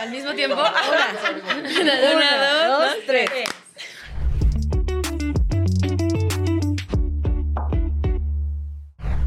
Al 0.00 0.10
mismo 0.10 0.32
tiempo. 0.32 0.56
Una, 0.56 0.72
Una, 2.16 2.66
dos, 2.68 2.94
tres. 3.06 3.28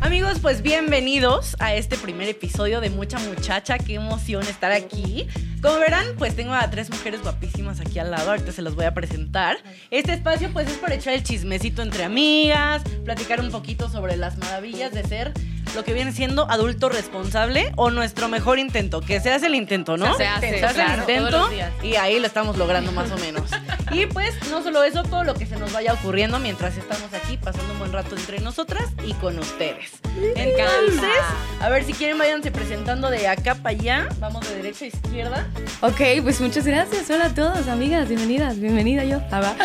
Amigos, 0.01 0.39
pues 0.41 0.63
bienvenidos 0.63 1.55
a 1.59 1.75
este 1.75 1.95
primer 1.95 2.27
episodio 2.27 2.81
de 2.81 2.89
Mucha 2.89 3.19
Muchacha. 3.19 3.77
Qué 3.77 3.93
emoción 3.93 4.41
estar 4.47 4.71
aquí. 4.71 5.27
Como 5.61 5.77
verán, 5.77 6.07
pues 6.17 6.35
tengo 6.35 6.53
a 6.53 6.67
tres 6.71 6.89
mujeres 6.89 7.21
guapísimas 7.21 7.79
aquí 7.79 7.99
al 7.99 8.09
lado. 8.09 8.31
Ahorita 8.31 8.51
se 8.51 8.63
las 8.63 8.73
voy 8.73 8.85
a 8.85 8.95
presentar. 8.95 9.57
Este 9.91 10.13
espacio, 10.13 10.51
pues, 10.53 10.67
es 10.67 10.77
para 10.77 10.95
echar 10.95 11.13
el 11.13 11.21
chismecito 11.21 11.83
entre 11.83 12.03
amigas, 12.03 12.81
platicar 13.05 13.39
un 13.41 13.51
poquito 13.51 13.89
sobre 13.89 14.17
las 14.17 14.39
maravillas 14.39 14.91
de 14.91 15.03
ser 15.03 15.33
lo 15.75 15.83
que 15.83 15.93
viene 15.93 16.11
siendo 16.11 16.49
adulto 16.49 16.89
responsable 16.89 17.71
o 17.75 17.89
nuestro 17.89 18.27
mejor 18.27 18.59
intento. 18.59 19.01
Que 19.01 19.19
se 19.19 19.31
hace 19.31 19.47
el 19.47 19.55
intento, 19.55 19.97
¿no? 19.97 20.15
Se 20.15 20.25
hace, 20.25 20.59
Se 20.59 20.65
hace 20.65 20.75
claro, 20.75 20.93
el 20.93 20.99
intento 20.99 21.49
y 21.81 21.95
ahí 21.95 22.19
lo 22.19 22.27
estamos 22.27 22.57
logrando 22.57 22.91
más 22.91 23.11
o 23.11 23.17
menos. 23.17 23.43
Y 23.91 24.05
pues, 24.07 24.33
no 24.49 24.63
solo 24.63 24.83
eso, 24.83 25.03
todo 25.03 25.23
lo 25.23 25.33
que 25.35 25.45
se 25.45 25.57
nos 25.57 25.71
vaya 25.71 25.93
ocurriendo 25.93 26.39
mientras 26.39 26.77
estamos 26.77 27.13
aquí 27.13 27.37
pasando 27.37 27.73
un 27.73 27.79
buen 27.79 27.93
rato 27.93 28.15
entre 28.15 28.39
nosotras 28.39 28.85
y 29.05 29.13
con 29.13 29.37
ustedes. 29.37 29.91
Entonces, 30.35 31.09
a 31.59 31.69
ver 31.69 31.83
si 31.83 31.93
quieren, 31.93 32.17
váyanse 32.17 32.51
presentando 32.51 33.09
de 33.09 33.27
acá 33.27 33.55
para 33.55 33.77
allá. 33.77 34.09
Vamos 34.19 34.47
de 34.49 34.55
derecha 34.55 34.85
a 34.85 34.87
izquierda. 34.87 35.47
Ok, 35.81 36.01
pues 36.23 36.41
muchas 36.41 36.65
gracias. 36.65 37.09
Hola 37.09 37.25
a 37.25 37.33
todos, 37.33 37.67
amigas, 37.67 38.07
bienvenidas. 38.07 38.59
Bienvenida 38.59 39.03
yo. 39.03 39.21
Ah, 39.31 39.41
va. 39.41 39.55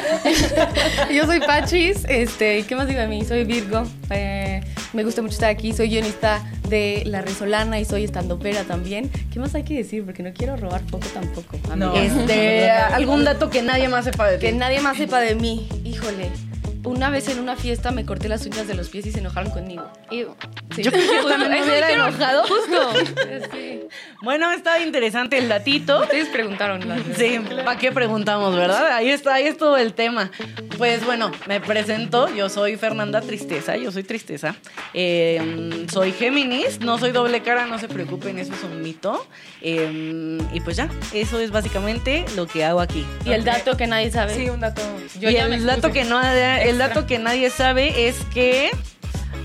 yo 1.12 1.24
soy 1.26 1.40
Pachis. 1.40 2.04
Este, 2.08 2.64
¿qué 2.64 2.76
más 2.76 2.86
digo 2.88 3.00
de 3.00 3.08
mí? 3.08 3.24
Soy 3.24 3.44
Virgo. 3.44 3.84
Eh, 4.10 4.60
me 4.92 5.04
gusta 5.04 5.22
mucho 5.22 5.34
estar 5.34 5.50
aquí. 5.50 5.72
Soy 5.72 5.88
guionista 5.88 6.42
de 6.68 7.02
La 7.06 7.22
Resolana 7.22 7.78
y 7.80 7.84
soy 7.84 8.04
estandopera 8.04 8.64
también. 8.64 9.10
¿Qué 9.32 9.38
más 9.38 9.54
hay 9.54 9.64
que 9.64 9.74
decir? 9.74 10.04
Porque 10.04 10.22
no 10.22 10.32
quiero 10.32 10.56
robar 10.56 10.82
poco 10.82 11.06
tampoco. 11.08 11.58
No. 11.76 11.94
Este, 11.94 12.70
algún 12.70 13.24
dato 13.24 13.50
que 13.50 13.62
nadie 13.62 13.88
más 13.88 14.04
sepa 14.04 14.28
de 14.28 14.38
ti. 14.38 14.46
Que 14.46 14.52
nadie 14.52 14.80
más 14.80 14.96
sepa 14.96 15.20
de 15.20 15.34
mí. 15.34 15.68
Híjole. 15.84 16.30
Una 16.88 17.10
vez 17.10 17.28
en 17.28 17.38
una 17.38 17.54
fiesta 17.54 17.90
me 17.90 18.06
corté 18.06 18.30
las 18.30 18.46
uñas 18.46 18.66
de 18.66 18.74
los 18.74 18.88
pies 18.88 19.04
y 19.04 19.12
se 19.12 19.18
enojaron 19.18 19.50
conmigo. 19.50 19.90
Sí. 20.10 20.24
Yo 20.82 20.90
creo 20.90 21.22
que 21.22 21.28
también 21.28 21.50
me 21.50 21.62
hubiera 21.68 21.92
enojado. 21.92 22.44
Justo. 22.46 22.92
Sí. 23.52 23.82
Bueno, 24.22 24.50
estaba 24.50 24.80
interesante 24.80 25.38
el 25.38 25.48
datito. 25.48 26.00
Ustedes 26.00 26.28
preguntaron. 26.28 26.86
las 26.88 27.00
Sí, 27.16 27.38
¿para 27.64 27.78
qué 27.78 27.92
preguntamos, 27.92 28.54
verdad? 28.54 28.92
Ahí 28.92 29.10
está, 29.10 29.34
ahí 29.34 29.46
es 29.46 29.56
todo 29.56 29.76
el 29.76 29.94
tema. 29.94 30.30
Pues 30.76 31.04
bueno, 31.04 31.30
me 31.46 31.60
presento, 31.60 32.32
yo 32.34 32.48
soy 32.48 32.76
Fernanda 32.76 33.20
Tristeza, 33.20 33.76
yo 33.76 33.92
soy 33.92 34.02
Tristeza. 34.02 34.56
Eh, 34.92 35.86
soy 35.92 36.12
Géminis, 36.12 36.80
no 36.80 36.98
soy 36.98 37.12
doble 37.12 37.42
cara, 37.42 37.66
no 37.66 37.78
se 37.78 37.88
preocupen, 37.88 38.38
eso 38.38 38.52
es 38.54 38.62
un 38.62 38.82
mito. 38.82 39.26
Eh, 39.62 40.38
y 40.52 40.60
pues 40.60 40.76
ya, 40.76 40.88
eso 41.12 41.38
es 41.38 41.50
básicamente 41.50 42.24
lo 42.36 42.46
que 42.46 42.64
hago 42.64 42.80
aquí. 42.80 43.06
Y 43.24 43.30
el 43.32 43.44
dato 43.44 43.76
que 43.76 43.86
nadie 43.86 44.10
sabe. 44.10 44.34
Sí, 44.34 44.48
un 44.48 44.60
dato. 44.60 44.82
y 45.20 45.26
el 45.26 45.66
dato 45.66 45.92
que 45.92 46.04
no, 46.04 46.20
el 46.22 46.77
dato 46.78 47.06
que 47.06 47.18
nadie 47.18 47.50
sabe 47.50 48.08
es 48.08 48.16
que 48.32 48.70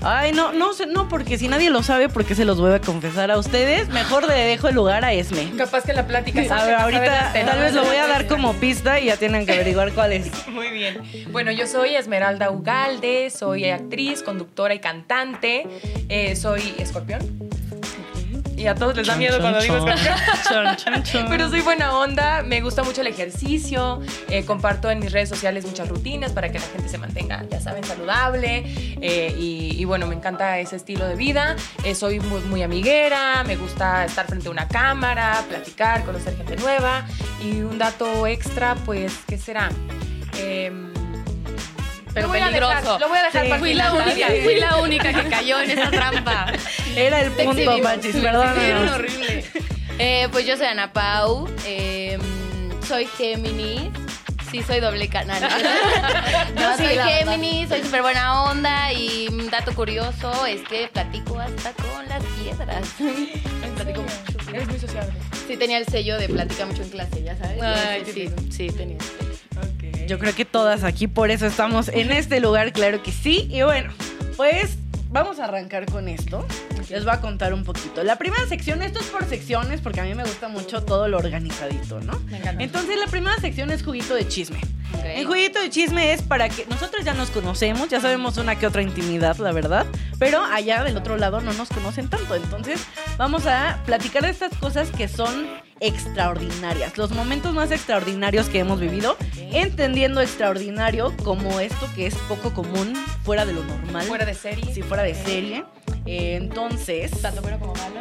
Ay, 0.06 0.32
no, 0.32 0.52
no 0.52 0.72
no, 0.92 1.08
porque 1.08 1.38
si 1.38 1.48
nadie 1.48 1.70
lo 1.70 1.82
sabe, 1.82 2.10
porque 2.10 2.34
se 2.34 2.44
los 2.44 2.60
voy 2.60 2.72
a 2.72 2.80
confesar 2.80 3.30
a 3.30 3.38
ustedes, 3.38 3.88
mejor 3.88 4.26
le 4.28 4.34
dejo 4.34 4.68
el 4.68 4.74
lugar 4.74 5.02
a 5.02 5.14
Esme. 5.14 5.50
Capaz 5.56 5.84
que 5.84 5.94
la 5.94 6.06
plática. 6.06 6.40
A 6.40 6.66
ver, 6.66 6.74
ahorita 6.74 7.32
tal 7.32 7.58
vez 7.58 7.72
lo 7.72 7.84
voy 7.84 7.96
a 7.96 8.06
dar 8.06 8.26
como 8.26 8.52
pista 8.54 9.00
y 9.00 9.06
ya 9.06 9.16
tienen 9.16 9.46
que 9.46 9.52
averiguar 9.54 9.92
cuál 9.92 10.12
es. 10.12 10.30
Muy 10.48 10.68
bien. 10.70 11.02
Bueno, 11.30 11.52
yo 11.52 11.66
soy 11.66 11.96
Esmeralda 11.96 12.50
Ugalde, 12.50 13.30
soy 13.30 13.70
actriz, 13.70 14.22
conductora 14.22 14.74
y 14.74 14.80
cantante. 14.80 15.66
Eh, 16.10 16.36
soy 16.36 16.74
escorpión. 16.78 17.20
Y 18.64 18.66
a 18.66 18.74
todos 18.74 18.96
les 18.96 19.06
da 19.06 19.14
miedo 19.16 19.38
cuando 19.40 19.60
digo 19.60 19.76
escorpión. 19.76 20.14
Chon, 20.48 20.76
chon, 20.76 21.02
chon. 21.02 21.26
Pero 21.28 21.50
soy 21.50 21.60
buena 21.60 21.98
onda, 21.98 22.42
me 22.42 22.62
gusta 22.62 22.82
mucho 22.82 23.02
el 23.02 23.08
ejercicio, 23.08 24.00
eh, 24.30 24.46
comparto 24.46 24.90
en 24.90 25.00
mis 25.00 25.12
redes 25.12 25.28
sociales 25.28 25.66
muchas 25.66 25.86
rutinas 25.86 26.32
para 26.32 26.50
que 26.50 26.58
la 26.58 26.64
gente 26.64 26.88
se 26.88 26.96
mantenga, 26.96 27.44
ya 27.50 27.60
saben, 27.60 27.84
saludable. 27.84 28.64
eh, 29.02 29.36
y, 29.38 29.76
y 29.78 29.84
bueno, 29.84 30.06
me 30.06 30.14
encanta 30.14 30.58
ese 30.60 30.76
estilo 30.76 31.06
de 31.06 31.14
vida. 31.14 31.56
Eh, 31.84 31.94
soy 31.94 32.20
muy, 32.20 32.40
muy 32.40 32.62
amiguera, 32.62 33.44
me 33.44 33.56
gusta 33.56 34.06
estar 34.06 34.26
frente 34.26 34.48
a 34.48 34.50
una 34.50 34.66
cámara, 34.66 35.44
platicar, 35.46 36.02
conocer 36.06 36.34
gente 36.34 36.56
nueva. 36.56 37.04
Y 37.44 37.60
un 37.60 37.76
dato 37.76 38.26
extra, 38.26 38.76
pues, 38.86 39.12
¿qué 39.28 39.36
será? 39.36 39.68
Em, 40.38 40.93
Pero 42.14 42.28
lo 42.28 42.32
peligroso. 42.32 42.74
dejar- 42.76 43.00
lo 43.00 43.08
voy 43.08 43.18
a 43.18 43.22
dejar 43.24 43.42
Sí. 43.42 43.48
para 43.48 43.58
Fui 43.60 43.74
la, 43.74 43.92
única, 43.92 44.26
fui 44.44 44.54
la 44.56 44.76
única 44.78 45.12
que 45.12 45.28
cayó 45.28 45.60
en 45.60 45.70
esa 45.70 45.90
trampa. 45.90 46.46
Era 46.96 47.20
el 47.22 47.32
punto. 47.32 47.82
Pachis, 47.82 48.12
Sí, 48.14 48.20
perdónanos. 48.20 48.92
horrible. 48.92 49.44
Eh, 49.98 50.28
pues 50.32 50.46
yo 50.46 50.56
soy 50.56 50.66
Ana 50.66 50.92
Pau, 50.92 51.48
eh, 51.66 52.18
soy 52.86 53.06
Géminis. 53.18 53.90
Sí, 54.50 54.62
soy 54.62 54.78
doble 54.78 55.08
canal. 55.08 55.42
No, 56.54 56.76
sí, 56.76 56.84
soy. 56.84 56.96
Géminis, 56.98 57.68
soy 57.68 57.82
súper 57.82 58.02
buena 58.02 58.44
onda 58.44 58.92
y 58.92 59.26
un 59.28 59.50
dato 59.50 59.74
curioso 59.74 60.46
es 60.46 60.60
que 60.62 60.86
platico 60.92 61.38
hasta 61.40 61.72
con 61.72 62.08
las 62.08 62.22
piedras. 62.38 62.86
platico 63.74 64.02
mucho. 64.02 64.50
Eres 64.50 64.68
muy 64.68 64.78
sociable. 64.78 65.12
Sí, 65.48 65.56
tenía 65.56 65.78
el 65.78 65.86
sello 65.86 66.16
de 66.18 66.28
plática 66.28 66.66
mucho 66.66 66.82
en 66.82 66.90
clase, 66.90 67.22
ya 67.24 67.36
sabes. 67.36 67.60
Ay, 67.60 68.02
sí, 68.06 68.12
qué 68.12 68.32
sí, 68.52 68.66
tenía. 68.68 68.98
Ok. 69.56 70.06
Yo 70.06 70.18
creo 70.18 70.34
que 70.34 70.44
todas 70.44 70.84
aquí, 70.84 71.06
por 71.06 71.30
eso 71.30 71.46
estamos 71.46 71.88
en 71.88 72.10
este 72.10 72.40
lugar, 72.40 72.72
claro 72.72 73.02
que 73.02 73.12
sí. 73.12 73.48
Y 73.50 73.62
bueno, 73.62 73.92
pues 74.36 74.76
vamos 75.10 75.38
a 75.38 75.44
arrancar 75.44 75.86
con 75.86 76.08
esto. 76.08 76.46
Les 76.90 77.04
voy 77.04 77.14
a 77.14 77.20
contar 77.20 77.54
un 77.54 77.64
poquito. 77.64 78.02
La 78.02 78.16
primera 78.16 78.46
sección, 78.46 78.82
esto 78.82 78.98
es 78.98 79.06
por 79.06 79.24
secciones, 79.24 79.80
porque 79.80 80.00
a 80.00 80.04
mí 80.04 80.14
me 80.14 80.24
gusta 80.24 80.48
mucho 80.48 80.82
todo 80.82 81.08
lo 81.08 81.16
organizadito, 81.16 82.00
¿no? 82.00 82.18
Me 82.26 82.38
encanta. 82.38 82.62
Entonces, 82.62 82.98
la 82.98 83.06
primera 83.06 83.36
sección 83.38 83.70
es 83.70 83.82
juguito 83.82 84.14
de 84.14 84.28
chisme. 84.28 84.60
El 85.04 85.26
juguito 85.26 85.60
de 85.60 85.70
chisme 85.70 86.12
es 86.12 86.22
para 86.22 86.48
que 86.48 86.66
nosotros 86.66 87.04
ya 87.04 87.14
nos 87.14 87.30
conocemos, 87.30 87.88
ya 87.88 88.00
sabemos 88.00 88.36
una 88.38 88.56
que 88.56 88.66
otra 88.66 88.82
intimidad, 88.82 89.36
la 89.38 89.52
verdad, 89.52 89.86
pero 90.18 90.42
allá 90.42 90.82
del 90.84 90.96
otro 90.96 91.16
lado 91.16 91.40
no 91.40 91.52
nos 91.52 91.68
conocen 91.68 92.08
tanto. 92.08 92.34
Entonces, 92.34 92.84
vamos 93.16 93.46
a 93.46 93.80
platicar 93.86 94.22
de 94.22 94.30
estas 94.30 94.56
cosas 94.56 94.90
que 94.90 95.08
son 95.08 95.46
extraordinarias, 95.80 96.96
los 96.98 97.10
momentos 97.10 97.52
más 97.54 97.70
extraordinarios 97.70 98.48
que 98.48 98.58
hemos 98.60 98.80
vivido, 98.80 99.16
entendiendo 99.52 100.20
extraordinario 100.20 101.12
como 101.24 101.60
esto 101.60 101.88
que 101.94 102.06
es 102.06 102.14
poco 102.28 102.52
común, 102.54 102.94
fuera 103.24 103.44
de 103.46 103.52
lo 103.52 103.62
normal, 103.64 104.04
Fuera 104.06 104.24
de 104.24 104.34
serie. 104.34 104.72
si 104.74 104.82
fuera 104.82 105.02
de 105.02 105.14
serie. 105.14 105.64
Eh, 106.06 106.36
entonces, 106.36 107.10
Tanto 107.22 107.40
bueno 107.42 107.58
como 107.58 107.74
malo. 107.74 108.00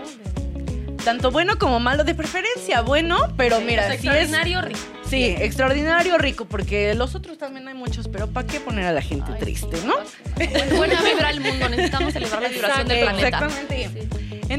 tanto 1.04 1.32
bueno 1.32 1.58
como 1.58 1.80
malo, 1.80 2.04
de 2.04 2.16
preferencia 2.16 2.82
bueno, 2.82 3.34
pero 3.38 3.60
mira, 3.62 3.84
si 3.90 3.90
es 3.90 3.96
extraordinario, 4.04 4.62
rico. 4.62 4.80
Sí, 5.10 5.26
extraordinario, 5.26 6.18
rico, 6.18 6.46
porque 6.46 6.96
los 6.96 7.14
otros 7.14 7.38
también 7.38 7.68
hay 7.68 7.74
muchos, 7.76 8.08
pero 8.08 8.28
¿para 8.28 8.48
qué 8.48 8.60
poner 8.60 8.86
a 8.86 8.94
la 8.94 9.02
gente 9.02 9.32
Ay, 9.34 9.40
triste, 9.40 9.78
sí. 9.78 9.86
no? 9.86 9.96
Buena 10.78 11.02
vibra 11.04 11.28
al 11.28 11.40
mundo, 11.40 11.70
necesitamos 11.70 12.14
celebrar 12.14 12.42
la 12.42 12.50
vibración 12.50 12.88
del 12.88 13.00
planeta. 13.02 13.28
Exactamente. 13.28 14.08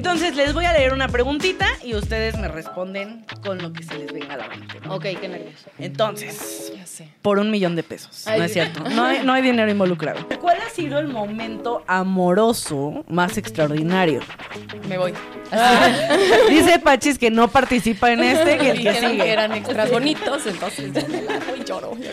Entonces 0.04 0.36
les 0.36 0.52
voy 0.52 0.66
a 0.66 0.72
leer 0.74 0.92
una 0.92 1.08
preguntita 1.08 1.66
y 1.82 1.94
ustedes 1.94 2.36
me 2.36 2.46
responden 2.46 3.24
con 3.42 3.56
lo 3.56 3.72
que 3.72 3.82
se 3.82 3.98
les 3.98 4.12
venga 4.12 4.34
a 4.34 4.36
la 4.36 4.48
mente. 4.48 4.78
¿no? 4.84 4.96
Ok, 4.96 5.04
qué 5.18 5.28
nervioso. 5.28 5.70
Entonces, 5.78 6.74
Ya 6.76 6.84
sé. 6.84 7.08
por 7.22 7.38
un 7.38 7.50
millón 7.50 7.74
de 7.74 7.82
pesos. 7.84 8.26
Ay, 8.26 8.38
no 8.40 8.44
es 8.44 8.52
cierto. 8.52 8.80
No 8.90 9.02
hay, 9.06 9.22
no 9.24 9.32
hay 9.32 9.40
dinero 9.40 9.70
involucrado. 9.70 10.28
¿Cuál 10.42 10.58
ha 10.60 10.68
sido 10.68 10.98
el 10.98 11.08
momento 11.08 11.82
amoroso 11.86 13.02
más 13.08 13.38
extraordinario? 13.38 14.20
Me 14.90 14.98
voy. 14.98 15.14
Dice 16.50 16.78
Pachis 16.80 17.18
que 17.18 17.30
no 17.30 17.48
participa 17.48 18.12
en 18.12 18.24
este, 18.24 18.58
que 18.58 18.70
el 18.72 18.82
que 18.82 18.92
sigue. 18.92 19.16
que 19.16 19.32
eran 19.32 19.52
extras 19.52 19.90
bonitos, 19.90 20.46
entonces 20.46 20.92
yo 20.92 21.00
me 21.08 21.22
y 21.58 21.64
lloro. 21.64 21.92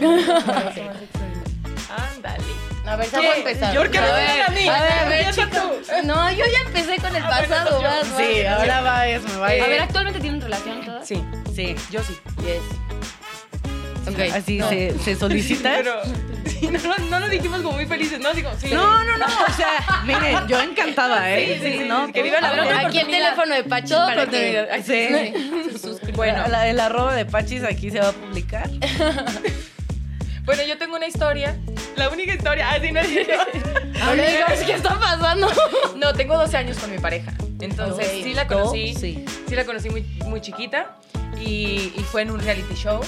Ándale. 2.15 2.60
A 2.91 2.95
ver, 2.97 3.07
vamos 3.11 3.33
a 3.33 3.37
empezar. 3.37 3.75
¿Por 3.75 3.89
qué 3.89 4.01
me 4.01 4.07
a 4.07 4.13
ven 4.13 4.25
ver, 4.27 4.41
a 4.41 4.49
mí? 4.49 4.67
a 4.67 4.81
ver, 4.83 4.91
a 4.91 5.05
ver. 5.05 6.05
No, 6.05 6.29
yo 6.31 6.43
ya 6.45 6.59
empecé 6.67 6.97
con 6.97 7.15
el 7.15 7.23
Ah, 7.23 7.29
pasado. 7.29 7.81
yo- 7.81 7.87
vas, 7.87 8.11
vas. 8.11 8.21
Sí, 8.21 8.45
ahora 8.45 8.81
va 8.81 9.07
eso, 9.07 9.39
va 9.39 9.47
A 9.47 9.51
ver, 9.51 9.81
¿actualmente 9.81 10.19
tienen 10.19 10.41
relación 10.41 10.83
todas? 10.85 11.07
Sí, 11.07 11.23
Sí. 11.55 11.75
yo 11.89 12.03
sí. 12.03 12.17
Yes. 12.43 14.07
Ok. 14.13 14.19
Así 14.35 14.57
No. 14.57 14.67
se, 14.69 14.97
se 14.99 15.15
solicita. 15.15 15.71
Pero 15.77 16.01
sí, 16.45 16.67
no, 16.67 16.79
no, 16.79 16.97
no 17.09 17.19
lo 17.19 17.29
dijimos 17.29 17.61
como 17.61 17.73
muy 17.77 17.85
felices, 17.85 18.19
¿no? 18.19 18.33
Digo, 18.33 18.49
sí. 18.59 18.69
No, 18.71 19.03
no, 19.05 19.17
no. 19.17 19.25
O 19.25 19.53
sea, 19.55 20.01
miren, 20.05 20.47
yo 20.47 20.59
encantada, 20.59 21.31
¿eh? 21.31 21.59
Sí, 21.61 21.71
sí, 21.71 21.77
sí, 21.79 21.83
no. 21.85 22.07
sí, 22.07 22.11
que 22.13 22.23
viva 22.23 22.41
la 22.41 22.51
ver, 22.51 22.61
broma. 22.65 22.79
aquí 22.87 22.99
el 22.99 23.07
teléfono 23.07 23.55
de 23.55 23.63
Pachi 23.63 23.89
Todo 23.93 24.05
para 24.07 24.25
que 24.25 24.67
sí. 24.83 25.77
suscriban. 25.79 26.15
Bueno. 26.17 26.43
La, 26.49 26.67
el 26.67 26.79
arroba 26.79 27.13
de 27.15 27.25
Pachis 27.25 27.63
aquí 27.63 27.89
se 27.91 27.99
va 28.01 28.09
a 28.09 28.13
publicar. 28.13 28.69
Bueno, 30.43 30.63
yo 30.63 30.75
tengo 30.79 30.95
una 30.95 31.05
historia. 31.05 31.55
La 31.95 32.09
única 32.09 32.33
historia. 32.33 32.69
Ah, 32.71 32.77
sí, 32.81 32.91
no 32.91 32.99
es 32.99 33.07
¿qué 34.65 34.73
está 34.73 34.99
pasando? 34.99 35.47
No, 35.95 36.13
tengo 36.13 36.37
12 36.37 36.57
años 36.57 36.77
con 36.77 36.91
mi 36.91 36.97
pareja. 36.97 37.33
Entonces, 37.59 38.07
sí 38.23 38.33
la 38.33 38.47
conocí. 38.47 38.95
Sí. 38.95 39.23
Sí 39.47 39.55
la 39.55 39.65
conocí 39.65 39.89
muy, 39.89 40.01
muy 40.25 40.41
chiquita. 40.41 40.95
Y, 41.39 41.93
y 41.95 42.05
fue 42.11 42.23
en 42.23 42.31
un 42.31 42.39
reality 42.39 42.73
show. 42.75 42.99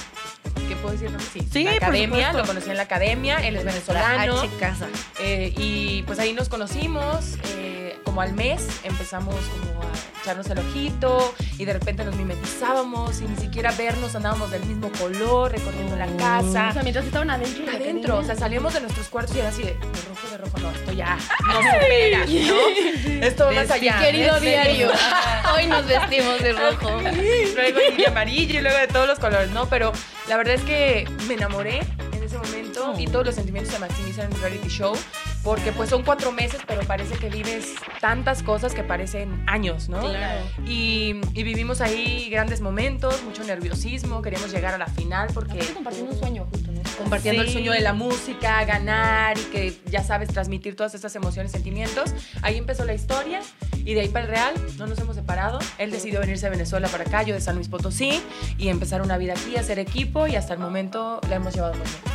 ¿Qué 0.68 0.76
puedo 0.76 0.94
decir? 0.94 1.10
Sí, 1.34 1.42
Sí, 1.52 1.64
la 1.64 1.72
academia. 1.74 2.34
Lo 2.34 2.46
conocí 2.46 2.70
en 2.70 2.78
la 2.78 2.84
academia. 2.84 3.38
Él 3.46 3.56
es 3.58 3.66
venezolano. 3.66 4.40
H 4.40 4.50
casa. 4.60 4.88
Eh, 5.20 5.54
y 5.58 6.04
pues 6.04 6.20
ahí 6.20 6.34
nos 6.34 6.50
conocimos. 6.50 7.36
eh, 7.58 7.73
como 8.04 8.22
al 8.22 8.34
mes 8.34 8.68
empezamos 8.84 9.36
como 9.36 9.82
a 9.82 10.22
echarnos 10.22 10.50
el 10.50 10.60
ojito 10.60 11.34
y 11.58 11.66
de 11.66 11.74
repente 11.74 12.04
nos 12.06 12.16
mimetizábamos 12.16 13.22
y 13.22 13.26
ni 13.26 13.36
siquiera 13.36 13.72
vernos 13.72 14.16
andábamos 14.16 14.52
del 14.52 14.64
mismo 14.66 14.90
color, 15.00 15.52
recorriendo 15.52 15.96
la 15.96 16.08
casa. 16.18 16.70
O 16.70 16.74
sea, 16.74 16.84
mientras 16.84 17.06
estaban 17.06 17.30
adentro. 17.30 17.66
Adentro, 17.74 18.18
o 18.20 18.24
sea, 18.24 18.36
salíamos 18.36 18.74
de 18.74 18.82
nuestros 18.82 19.08
cuartos 19.08 19.36
y 19.36 19.40
era 19.40 19.50
así 19.50 19.64
de, 19.64 19.74
de 19.74 19.80
rojo, 20.10 20.28
de 20.32 20.38
rojo, 20.38 20.58
no, 20.60 20.72
esto 20.72 20.92
ya 20.94 21.18
no 21.46 21.56
supera, 21.74 22.26
¿no? 22.26 23.26
Esto 23.26 23.46
va 23.46 23.52
más 23.52 23.72
allá. 23.72 24.00
Querido 24.00 24.40
diario, 24.40 24.92
hoy 25.56 25.68
nos 25.68 25.86
vestimos 25.86 26.40
de 26.42 26.54
rojo. 26.54 27.02
luego 27.02 27.80
y 27.92 27.98
de 27.98 28.08
amarillo 28.08 28.60
y 28.60 28.62
luego 28.62 28.78
de 28.78 28.88
todos 28.88 29.08
los 29.08 29.20
colores, 29.20 29.52
¿no? 29.52 29.68
Pero 29.68 29.92
la 30.28 30.38
verdad 30.38 30.56
es 30.56 30.62
que 30.62 31.08
me 31.28 31.34
enamoré 31.34 31.82
en 32.14 32.24
ese 32.24 32.38
momento 32.38 32.94
y 32.98 33.08
todos 33.08 33.26
los 33.26 33.36
sentimientos 33.36 33.74
se 33.74 33.80
maximizan 33.80 34.28
en 34.28 34.34
el 34.34 34.42
reality 34.42 34.70
show 34.70 34.96
porque 35.44 35.72
pues 35.72 35.90
son 35.90 36.04
cuatro 36.04 36.31
meses, 36.31 36.62
pero 36.66 36.81
parece 36.81 37.18
que 37.18 37.30
vives 37.30 37.74
tantas 38.00 38.44
cosas 38.44 38.74
que 38.74 38.84
parecen 38.84 39.44
años, 39.48 39.90
¿no? 39.90 40.00
Claro. 40.00 40.42
Y, 40.66 41.16
y 41.34 41.44
vivimos 41.44 41.81
ahí 41.81 42.30
grandes 42.30 42.62
momentos, 42.62 43.22
mucho 43.24 43.44
nerviosismo, 43.44 44.22
queríamos 44.22 44.51
llegar 44.51 44.74
a 44.74 44.78
la 44.78 44.88
final 44.88 45.30
porque 45.34 45.60
compartiendo 45.74 46.12
un 46.12 46.19
sueño 46.19 46.48
justo, 46.51 46.72
¿no? 46.72 46.84
compartiendo 46.98 47.42
el 47.42 47.50
sueño 47.50 47.72
de 47.72 47.81
la 47.81 47.94
música, 47.94 48.63
ganar 48.66 49.38
y 49.38 49.42
que 49.44 49.78
ya 49.86 50.04
sabes 50.04 50.30
transmitir 50.30 50.75
todas 50.75 50.95
estas 50.95 51.16
emociones, 51.16 51.51
sentimientos. 51.51 52.13
Ahí 52.42 52.57
empezó 52.57 52.86
la 52.86 52.94
historia 52.94 53.42
y 53.86 53.94
de 53.94 54.01
ahí 54.01 54.10
para 54.10 54.25
el 54.25 54.31
Real 54.31 54.54
no 54.78 54.88
nos 54.88 55.00
hemos 55.00 55.16
separado. 55.16 55.60
Él 55.78 55.92
decidió 55.92 56.19
venirse 56.19 56.46
de 56.46 56.51
Venezuela 56.51 56.88
para 56.88 57.04
acá, 57.04 57.24
yo 57.24 57.34
de 57.34 57.42
San 57.42 57.56
Luis 57.56 57.68
Potosí 57.68 58.22
y 58.57 58.69
empezar 58.69 59.01
una 59.01 59.18
vida 59.18 59.34
aquí, 59.34 59.57
hacer 59.57 59.80
equipo 59.80 60.28
y 60.28 60.36
hasta 60.36 60.54
el 60.54 60.60
momento 60.60 61.19
la 61.30 61.36
hemos 61.36 61.54
llevado 61.54 61.74
muy 61.74 61.84
bien. 61.84 62.12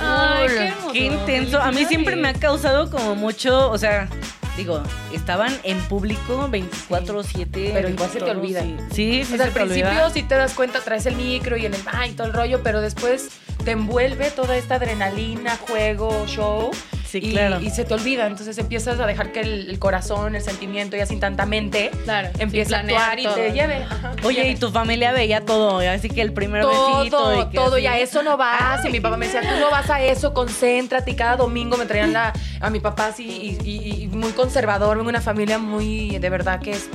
Ay, 0.00 0.48
qué 0.48 0.66
hermoso. 0.68 0.92
Qué 0.92 0.98
intenso. 1.00 1.60
A 1.60 1.72
mí 1.72 1.84
siempre 1.84 2.16
me 2.16 2.28
ha 2.28 2.34
causado 2.34 2.90
como 2.90 3.14
mucho, 3.14 3.70
o 3.70 3.78
sea, 3.78 4.08
digo, 4.56 4.82
estaban 5.12 5.56
en 5.62 5.78
público 5.82 6.48
24/7. 6.50 7.70
Pero 7.72 7.88
igual 7.88 8.10
se 8.10 8.18
te 8.20 8.30
olvida. 8.30 8.62
y- 8.64 8.76
Sí, 8.92 9.24
sí, 9.24 9.34
O 9.34 9.36
sea, 9.36 9.36
se 9.36 9.42
al 9.44 9.52
te 9.52 9.60
principio 9.60 9.88
olvida. 9.90 10.10
si 10.10 10.22
te 10.22 10.34
das 10.36 10.54
cuenta 10.54 10.80
traes 10.80 11.06
el 11.06 11.16
micro 11.16 11.56
y 11.56 11.66
el 11.66 11.74
ah, 11.86 12.06
y 12.06 12.12
todo 12.12 12.26
el 12.26 12.32
rollo, 12.32 12.62
pero 12.62 12.80
después 12.80 13.28
te 13.64 13.72
envuelve 13.72 14.30
toda 14.30 14.56
esta 14.56 14.76
adrenalina, 14.76 15.56
juego, 15.56 16.24
show. 16.26 16.70
Sí, 17.10 17.18
y, 17.22 17.30
claro. 17.32 17.60
y 17.60 17.70
se 17.70 17.84
te 17.84 17.92
olvida, 17.94 18.26
entonces 18.28 18.56
empiezas 18.58 19.00
a 19.00 19.06
dejar 19.06 19.32
que 19.32 19.40
el, 19.40 19.68
el 19.70 19.78
corazón, 19.80 20.36
el 20.36 20.42
sentimiento, 20.42 20.96
ya 20.96 21.06
sin 21.06 21.18
tanta 21.18 21.44
mente, 21.44 21.90
Claro, 22.04 22.28
empieza 22.38 22.76
a 22.76 22.80
actuar 22.80 23.18
y 23.18 23.26
te 23.26 23.50
lleve. 23.52 23.82
Ajá, 23.82 24.12
Oye, 24.22 24.36
lleve. 24.42 24.50
y 24.50 24.56
tu 24.56 24.70
familia 24.70 25.10
veía 25.12 25.44
todo, 25.44 25.78
así 25.80 26.08
que 26.08 26.22
el 26.22 26.32
primer 26.32 26.64
besito. 26.64 27.10
todo, 27.10 27.42
y 27.42 27.46
que 27.48 27.56
todo, 27.56 27.74
así. 27.74 27.82
y 27.82 27.86
a 27.88 27.98
eso 27.98 28.22
no 28.22 28.36
vas. 28.36 28.84
Y 28.84 28.90
mi 28.90 29.00
papá 29.00 29.16
me 29.16 29.26
decía, 29.26 29.40
tú 29.40 29.58
no 29.58 29.70
vas 29.70 29.90
a 29.90 30.00
eso, 30.02 30.32
concéntrate. 30.32 31.10
Y 31.10 31.14
cada 31.16 31.36
domingo 31.36 31.76
me 31.76 31.86
traían 31.86 32.12
la, 32.12 32.32
a 32.60 32.70
mi 32.70 32.78
papá 32.80 33.06
así, 33.06 33.58
y, 33.64 33.68
y- 33.68 34.02
y 34.04 34.06
muy 34.06 34.30
conservador, 34.32 34.96
vengo 34.96 35.08
una 35.08 35.20
familia 35.20 35.58
muy, 35.58 36.18
de 36.18 36.30
verdad, 36.30 36.60
que 36.60 36.70
es 36.72 36.88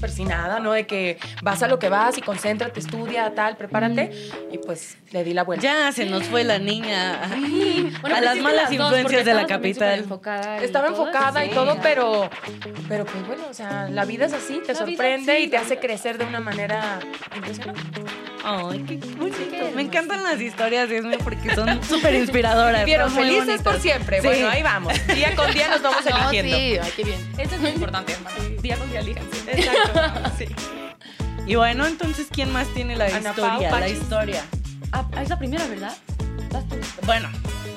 persinada, 0.00 0.58
¿no? 0.60 0.72
De 0.72 0.86
que 0.86 1.18
vas 1.42 1.62
a 1.62 1.68
lo 1.68 1.78
que 1.78 1.88
vas 1.88 2.18
y 2.18 2.22
concéntrate, 2.22 2.80
estudia, 2.80 3.34
tal, 3.34 3.56
prepárate. 3.56 4.10
Y 4.50 4.58
pues 4.58 4.96
le 5.12 5.24
di 5.24 5.34
la 5.34 5.44
vuelta. 5.44 5.62
Ya 5.62 5.92
se 5.92 6.06
nos 6.06 6.24
fue 6.24 6.44
la 6.44 6.58
niña 6.58 7.20
Bueno, 8.00 8.16
a 8.16 8.20
pero 8.20 8.20
las 8.20 8.34
sí 8.34 8.40
malas 8.40 8.62
las 8.64 8.72
influencias 8.72 9.24
de 9.24 9.34
la 9.34 9.46
capital. 9.46 10.00
enfocada 10.00 10.60
y 10.60 10.64
Estaba 10.64 10.88
todo, 10.88 11.06
enfocada 11.06 11.44
y 11.44 11.48
sí, 11.48 11.54
todo, 11.54 11.70
o 11.70 11.74
sea, 11.74 11.82
pero, 11.82 12.30
pero 12.88 13.04
pues 13.04 13.26
bueno, 13.26 13.44
o 13.48 13.54
sea, 13.54 13.88
la 13.88 14.04
vida 14.04 14.26
es 14.26 14.32
así, 14.32 14.60
te 14.64 14.72
La 14.72 14.84
vida, 14.84 14.96
sorprende 14.96 15.36
sí, 15.36 15.42
y 15.44 15.48
te 15.48 15.56
hace 15.56 15.78
crecer 15.78 16.18
de 16.18 16.24
una 16.24 16.40
manera 16.40 16.98
impresionante. 17.36 18.02
Ay, 18.44 18.84
qué 18.86 18.96
bonito. 19.16 19.36
qué 19.50 19.72
Me 19.74 19.82
encantan 19.82 20.22
las 20.22 20.40
historias 20.40 20.88
de 20.88 20.98
Esme 20.98 21.18
porque 21.18 21.54
son 21.54 21.82
súper 21.88 22.14
inspiradoras. 22.14 22.86
Muy 22.86 23.24
felices 23.24 23.62
por 23.62 23.78
siempre. 23.80 24.20
Sí. 24.20 24.26
Bueno, 24.26 24.48
ahí 24.48 24.62
vamos. 24.62 24.94
Día 25.14 25.34
con 25.36 25.52
día 25.52 25.68
nos 25.68 25.82
vamos 25.82 26.04
No, 26.10 26.30
eligiendo. 26.30 26.56
sí, 26.56 26.78
ay, 26.82 26.92
qué 26.96 27.04
bien. 27.04 27.18
Esto 27.38 27.54
es 27.56 27.60
muy 27.60 27.70
importante, 27.70 28.12
hermano. 28.12 28.36
Día 28.62 28.76
con 28.76 28.90
día 28.90 29.00
elijan. 29.00 29.24
sí. 29.32 29.38
Exacto. 29.50 30.00
Sí. 30.38 30.46
Y 31.46 31.54
bueno, 31.56 31.84
entonces, 31.86 32.28
¿quién 32.30 32.52
más 32.52 32.68
tiene 32.74 32.94
la 32.96 33.06
Ana 33.06 33.32
Pau, 33.34 33.60
historia? 33.60 33.80
La 33.80 33.88
historia. 33.88 34.44
Ah, 34.92 35.04
es 35.20 35.28
la 35.28 35.38
primera, 35.38 35.66
¿verdad? 35.66 35.96
Bueno, 37.06 37.28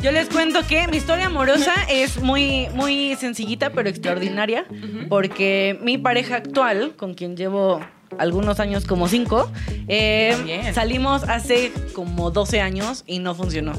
yo 0.01 0.12
les 0.12 0.27
cuento 0.30 0.66
que 0.68 0.88
mi 0.88 0.98
historia 0.98 1.27
amorosa 1.27 1.74
es 1.89 2.21
muy, 2.21 2.68
muy 2.74 3.16
sencillita 3.16 3.71
pero 3.71 3.89
extraordinaria 3.89 4.66
porque 5.09 5.77
mi 5.81 5.98
pareja 5.98 6.36
actual, 6.36 6.95
con 6.95 7.13
quien 7.13 7.36
llevo 7.38 7.80
algunos 8.19 8.60
años 8.60 8.86
como 8.86 9.07
cinco, 9.07 9.51
eh, 9.88 10.71
salimos 10.74 11.24
hace 11.24 11.71
como 11.94 12.31
12 12.31 12.62
años 12.62 13.04
y 13.07 13.19
no 13.19 13.36
funcionó. 13.36 13.74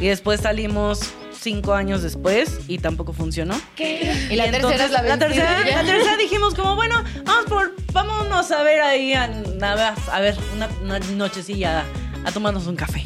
Y 0.00 0.06
después 0.08 0.40
salimos 0.40 1.00
cinco 1.44 1.74
años 1.74 2.02
después 2.02 2.60
y 2.68 2.78
tampoco 2.78 3.12
funcionó. 3.12 3.54
Y 3.78 4.36
la 4.36 4.44
tercera 4.44 4.56
entonces, 4.56 4.80
es 4.80 4.90
la 4.90 5.02
la 5.02 5.18
tercera, 5.18 5.60
la 5.60 5.84
tercera 5.84 6.16
dijimos 6.16 6.54
como, 6.54 6.74
bueno, 6.74 7.02
vamos 7.24 7.44
por, 7.46 7.74
vámonos 7.92 8.50
a 8.50 8.62
ver 8.62 8.80
ahí 8.80 9.12
a, 9.12 9.24
a, 9.24 9.94
a 10.12 10.20
ver 10.20 10.36
una, 10.54 10.68
una 10.82 10.98
nochecilla 10.98 11.80
a, 11.80 12.28
a 12.28 12.32
tomarnos 12.32 12.66
un 12.66 12.76
café. 12.76 13.04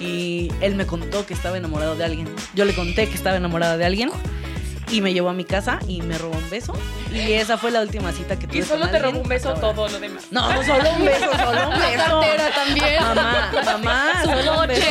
Y 0.00 0.50
él 0.60 0.76
me 0.76 0.86
contó 0.86 1.26
que 1.26 1.34
estaba 1.34 1.58
enamorado 1.58 1.94
de 1.94 2.04
alguien. 2.04 2.28
Yo 2.54 2.64
le 2.64 2.74
conté 2.74 3.08
que 3.08 3.14
estaba 3.14 3.36
enamorada 3.36 3.76
de 3.76 3.84
alguien. 3.84 4.10
Y 4.90 5.00
me 5.00 5.12
llevó 5.12 5.28
a 5.30 5.32
mi 5.32 5.44
casa 5.44 5.78
y 5.86 6.02
me 6.02 6.18
robó 6.18 6.36
un 6.36 6.50
beso. 6.50 6.72
Y 7.12 7.32
esa 7.32 7.56
fue 7.58 7.70
la 7.70 7.80
última 7.80 8.12
cita 8.12 8.38
que 8.38 8.46
tuve 8.46 8.58
Y 8.58 8.62
solo 8.62 8.82
con 8.82 8.90
te 8.92 8.98
robó 8.98 9.20
un 9.20 9.28
beso 9.28 9.54
todo 9.54 9.88
lo 9.88 9.98
demás. 10.00 10.24
No, 10.30 10.48
solo 10.64 10.90
un 10.96 11.04
beso, 11.04 11.26
solo 11.32 11.68
un 11.68 11.78
La 11.78 11.86
beso. 11.90 12.20
cartera 12.20 12.50
también. 12.54 13.02
Mamá, 13.02 13.50
mamá, 13.64 14.12
Su 14.22 14.28
solo 14.30 14.52
un 14.60 14.66
coche. 14.66 14.86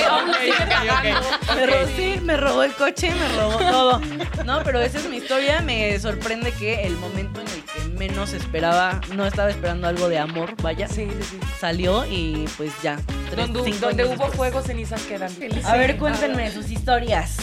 Me 1.55 1.65
robó, 1.65 1.87
sí, 1.95 2.19
me 2.23 2.37
robó 2.37 2.63
el 2.63 2.73
coche, 2.73 3.11
me 3.13 3.27
robó 3.37 3.57
todo. 3.57 4.01
No, 4.45 4.61
pero 4.63 4.81
esa 4.81 4.97
es 4.99 5.09
mi 5.09 5.17
historia. 5.17 5.61
Me 5.61 5.97
sorprende 5.99 6.51
que 6.53 6.83
el 6.85 6.95
momento 6.97 7.41
en 7.41 7.47
el 7.47 7.63
que 7.63 7.97
menos 7.97 8.33
esperaba, 8.33 8.99
no 9.15 9.25
estaba 9.25 9.49
esperando 9.49 9.87
algo 9.87 10.07
de 10.09 10.19
amor, 10.19 10.55
vaya, 10.61 10.87
Sí, 10.87 11.07
sí, 11.09 11.23
sí. 11.31 11.39
salió 11.59 12.05
y 12.05 12.47
pues 12.57 12.71
ya. 12.81 12.97
tres, 13.29 13.47
Donde, 13.79 14.05
hubo 14.05 14.27
fuego, 14.31 14.61
cenizas 14.61 15.01
quedan. 15.03 15.31
A 15.65 15.75
ver, 15.75 15.97
cuéntenme 15.97 16.51
sus 16.51 16.69
historias. 16.71 17.37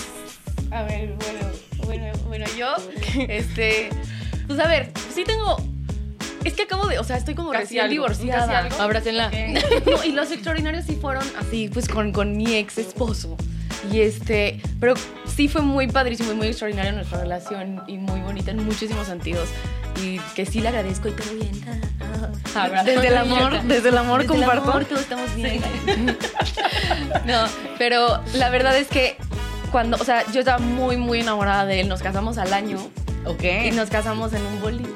A 0.71 0.83
ver, 0.83 1.15
bueno, 1.15 1.47
bueno, 1.87 2.07
bueno, 2.27 2.45
yo, 2.59 2.75
este, 3.29 3.89
pues 4.47 4.59
a 4.61 4.67
ver, 4.69 4.91
sí 5.15 5.25
tengo, 5.25 5.57
es 6.45 6.55
que 6.55 6.63
acabo 6.63 6.87
de, 6.87 6.99
o 6.99 7.05
sea, 7.05 7.17
estoy 7.17 7.35
como 7.35 7.51
Casi 7.51 7.63
recién 7.63 7.81
algo, 7.83 7.93
divorciada. 7.93 8.69
Abrácenla. 8.79 9.31
No, 9.87 10.05
y 10.05 10.13
los 10.13 10.31
extraordinarios 10.31 10.85
sí 10.85 10.97
fueron 11.01 11.25
así, 11.39 11.69
pues 11.73 11.89
con, 11.89 12.13
con 12.13 12.37
mi 12.37 12.55
ex 12.55 12.79
esposo. 12.79 13.37
Y 13.93 14.01
este, 14.01 14.61
pero 14.81 14.95
sí 15.27 15.49
fue 15.49 15.63
muy 15.63 15.87
padrísimo 15.87 16.33
y 16.33 16.35
muy 16.35 16.49
extraordinaria 16.49 16.93
nuestra 16.93 17.21
relación 17.21 17.83
y 17.87 17.99
muy 17.99 18.21
bonita 18.21 18.51
en 18.51 18.65
muchísimos 18.65 19.07
sentidos. 19.07 19.49
Y 20.03 20.19
que 20.35 20.45
sí 20.45 20.61
le 20.61 20.69
agradezco 20.69 21.09
y 21.09 21.13
todo 21.13 21.33
bien. 21.35 21.65
Abrazo. 22.55 22.87
Desde 22.87 23.09
el 23.09 23.17
amor, 23.17 23.63
desde 23.65 23.89
el 23.91 23.99
amor 23.99 24.23
Desde 24.23 24.35
el 24.35 24.41
comparto. 24.41 24.71
amor, 24.71 24.85
todos 24.87 25.03
estamos 25.03 25.35
bien. 25.35 25.63
no, 27.27 27.45
pero 27.79 28.21
la 28.35 28.51
verdad 28.51 28.77
es 28.77 28.89
que 28.89 29.17
cuando, 29.77 29.99
o 29.99 30.05
sea, 30.05 30.25
yo 30.33 30.41
estaba 30.41 30.57
muy, 30.57 30.97
muy 30.97 31.21
enamorada 31.21 31.67
de 31.67 31.81
él. 31.81 31.89
Nos 31.91 32.01
casamos 32.01 32.39
al 32.39 32.55
año 32.55 32.79
Ok. 33.27 33.45
y 33.67 33.73
nos 33.73 33.91
casamos 33.91 34.33
en 34.33 34.41
un 34.47 34.59
boliche. 34.63 34.91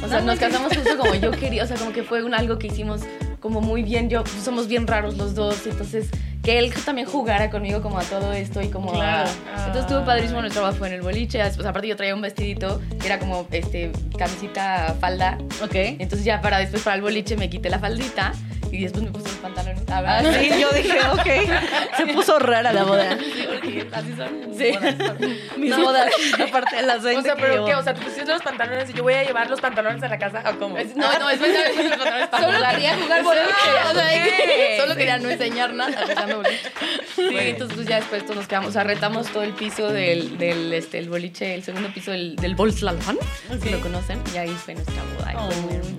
O 0.00 0.06
sea, 0.06 0.20
nos 0.20 0.38
casamos 0.38 0.72
justo 0.72 0.96
como 0.96 1.16
yo 1.16 1.30
quería. 1.40 1.64
O 1.64 1.66
sea, 1.66 1.76
como 1.76 1.90
que 1.90 2.04
fue 2.04 2.22
un, 2.22 2.32
algo 2.32 2.56
que 2.56 2.68
hicimos 2.68 3.00
como 3.40 3.60
muy 3.60 3.82
bien. 3.82 4.08
Yo, 4.08 4.22
somos 4.44 4.68
bien 4.68 4.86
raros 4.86 5.16
los 5.16 5.34
dos. 5.34 5.66
Entonces, 5.66 6.08
que 6.44 6.60
él 6.60 6.72
también 6.84 7.08
jugara 7.08 7.50
conmigo 7.50 7.82
como 7.82 7.98
a 7.98 8.04
todo 8.04 8.32
esto 8.32 8.62
y 8.62 8.68
como 8.68 8.92
Claro. 8.92 9.28
Entonces 9.56 9.82
estuvo 9.82 10.04
padrísimo 10.04 10.40
nuestro 10.40 10.62
trabajo 10.62 10.86
en 10.86 10.92
el 10.92 11.02
boliche. 11.02 11.42
Después, 11.42 11.66
aparte 11.66 11.88
yo 11.88 11.96
traía 11.96 12.14
un 12.14 12.22
vestidito 12.22 12.80
que 13.00 13.06
era 13.06 13.18
como 13.18 13.48
este 13.50 13.90
camisita 14.16 14.94
falda. 15.00 15.36
Ok. 15.64 15.74
Entonces 15.74 16.24
ya 16.24 16.40
para 16.40 16.58
después 16.58 16.82
para 16.82 16.94
el 16.94 17.02
boliche 17.02 17.36
me 17.36 17.50
quité 17.50 17.70
la 17.70 17.80
faldita 17.80 18.34
y 18.76 18.82
después 18.84 19.04
me 19.04 19.10
puse 19.10 19.28
los 19.28 19.36
pantalones. 19.38 19.82
Ah, 19.88 20.20
sí, 20.38 20.50
yo 20.60 20.70
dije, 20.72 20.98
ok. 21.12 21.96
Se 21.96 22.06
puso 22.12 22.38
rara 22.38 22.72
la 22.72 22.84
boda. 22.84 23.16
Sí, 23.18 23.46
porque 23.48 23.88
así 23.92 24.14
son. 24.16 24.28
Sí. 24.56 24.72
Mis 25.56 25.70
No. 25.70 25.82
bodas, 25.84 26.10
aparte 26.46 26.76
de 26.76 26.82
las 26.82 27.02
20 27.02 27.20
O 27.20 27.22
sea, 27.22 27.34
que 27.34 27.40
pero 27.42 27.54
llevo. 27.54 27.66
¿qué? 27.66 27.74
O 27.76 27.82
sea, 27.82 27.94
¿te 27.94 28.02
pusiste 28.02 28.26
los 28.30 28.42
pantalones 28.42 28.90
y 28.90 28.92
yo 28.92 29.02
voy 29.02 29.14
a 29.14 29.24
llevar 29.24 29.48
los 29.48 29.60
pantalones 29.60 30.02
a 30.02 30.08
la 30.08 30.18
casa 30.18 30.42
o 30.50 30.58
cómo? 30.58 30.76
Es- 30.76 30.94
No, 30.96 31.06
no, 31.18 31.30
es 31.30 31.40
verdad, 31.40 31.66
es 31.70 31.76
los 31.76 31.88
pantalones 31.96 32.28
para 32.28 32.44
Solo 32.44 32.56
jugar. 32.58 32.74
quería 32.74 32.96
jugar 32.98 33.22
boliche. 33.22 33.44
O 33.90 33.94
sea, 33.94 34.76
solo 34.80 34.96
quería 34.96 35.18
no 35.18 35.30
enseñar 35.30 35.72
nada. 35.74 35.92
Sí, 37.14 37.28
entonces 37.38 37.76
pues 37.76 37.88
ya 37.88 37.96
después 37.96 38.22
todos 38.24 38.36
nos 38.36 38.46
quedamos, 38.48 38.70
o 38.70 38.72
sea, 38.72 38.84
retamos 38.84 39.28
todo 39.28 39.42
el 39.42 39.52
piso 39.52 39.90
del, 39.92 40.36
del 40.38 40.72
este, 40.72 40.98
el 40.98 41.08
boliche, 41.08 41.54
el 41.54 41.62
segundo 41.62 41.88
piso 41.92 42.10
del, 42.10 42.36
del 42.36 42.54
Volkswagen, 42.54 43.18
si 43.62 43.70
lo 43.70 43.80
conocen, 43.80 44.20
y 44.34 44.38
ahí 44.38 44.48
fue 44.50 44.74
nuestra 44.74 45.02
boda. 45.18 45.32
y 45.32 45.36
fue 45.36 45.62
muy 45.62 45.74
hermoso. 45.76 45.96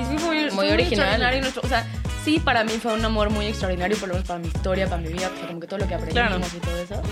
Y 0.00 0.04
sí, 0.04 0.18
fue 0.18 0.50
muy, 0.50 0.70
original. 0.70 0.82
extraordinario 0.82 1.40
nuestro- 1.40 1.62
o 1.64 1.68
sea, 1.68 1.86
sí, 2.24 2.38
para 2.40 2.64
mí 2.64 2.72
fue 2.80 2.94
un 2.94 3.04
amor 3.04 3.30
muy 3.30 3.46
extraordinario, 3.46 3.96
por 3.96 4.08
lo 4.08 4.14
menos 4.14 4.26
para 4.28 4.40
mi 4.40 4.48
historia, 4.48 4.86
para 4.88 5.00
mi 5.02 5.08
vida, 5.08 5.30
o 5.34 5.38
sea, 5.38 5.46
como 5.48 5.60
que 5.60 5.66
todo 5.66 5.78
lo 5.80 5.86
que 5.88 5.94
aprendimos 5.94 6.28
Claro. 6.28 6.46
y 6.56 6.60
todo 6.60 6.78
eso. 6.78 7.02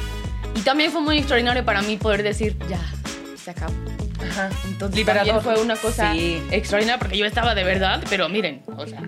Y 0.55 0.61
también 0.61 0.91
fue 0.91 1.01
muy 1.03 1.19
extraordinario 1.19 1.65
para 1.65 1.83
mí 1.83 1.97
poder 1.97 2.23
decir, 2.23 2.57
ya, 2.69 2.81
se 3.37 3.51
acabó. 3.51 3.75
Ajá. 4.31 4.49
Entonces 4.67 4.97
Liberador. 4.97 5.35
también 5.35 5.55
fue 5.55 5.63
una 5.63 5.77
cosa 5.77 6.13
Sí. 6.13 6.43
extraordinaria 6.51 6.99
porque 6.99 7.19
yo 7.19 7.27
estaba 7.27 7.55
de 7.55 7.63
verdad, 7.65 8.03
pero 8.09 8.29
miren, 8.29 8.63
o 8.77 8.87
sea, 8.87 9.01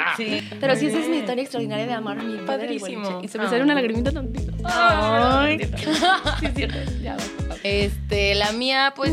ah. 0.00 0.14
Sí. 0.16 0.48
Pero 0.60 0.76
sí, 0.76 0.86
esa 0.86 1.00
es 1.00 1.08
mi 1.08 1.16
historia 1.18 1.42
extraordinaria 1.42 1.86
de 1.86 1.92
amar 1.92 2.18
a 2.18 2.22
mi 2.22 2.38
Padrísimo. 2.46 3.20
Y 3.22 3.28
se 3.28 3.38
me 3.38 3.44
Ah. 3.44 3.48
salió 3.50 3.64
una 3.64 3.74
lagrimita 3.74 4.12
tantito. 4.12 4.52
Ay. 4.64 5.58
sí, 6.40 6.46
es 6.46 6.54
cierto. 6.54 6.78
Ya, 7.02 7.16
va. 7.50 7.56
Este, 7.64 8.34
la 8.36 8.52
mía, 8.52 8.92
pues, 8.96 9.12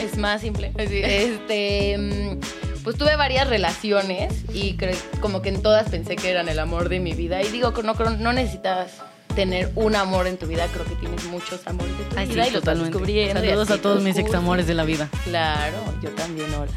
es 0.00 0.16
más 0.16 0.40
simple. 0.40 0.72
Este, 0.78 1.98
mm, 1.98 2.40
pues 2.88 2.96
tuve 2.98 3.16
varias 3.16 3.46
relaciones 3.48 4.32
y 4.54 4.74
creo, 4.78 4.96
como 5.20 5.42
que 5.42 5.50
en 5.50 5.60
todas 5.60 5.90
pensé 5.90 6.16
que 6.16 6.30
eran 6.30 6.48
el 6.48 6.58
amor 6.58 6.88
de 6.88 7.00
mi 7.00 7.12
vida. 7.12 7.42
Y 7.42 7.48
digo 7.48 7.74
que 7.74 7.82
no, 7.82 7.94
creo- 7.94 8.10
no 8.12 8.32
necesitas 8.32 8.92
tener 9.34 9.70
un 9.74 9.94
amor 9.94 10.26
en 10.26 10.38
tu 10.38 10.46
vida, 10.46 10.66
creo 10.72 10.86
que 10.86 10.94
tienes 10.94 11.22
muchos 11.24 11.60
amores 11.66 11.96
de 11.98 12.04
tu 12.04 12.18
Ay, 12.18 12.26
sí, 12.26 12.32
vida 12.32 12.42
y 12.48 12.50
los 12.50 12.54
vas 12.54 12.60
totalmente. 12.62 12.90
descubriendo. 12.92 13.44
y 13.44 13.48
Saludos 13.48 13.70
a 13.70 13.78
todos 13.82 14.02
mis 14.02 14.16
examores 14.16 14.66
de 14.66 14.72
la 14.74 14.84
vida. 14.84 15.08
Claro, 15.24 15.76
yo 16.02 16.08
también, 16.12 16.46
hola. 16.54 16.72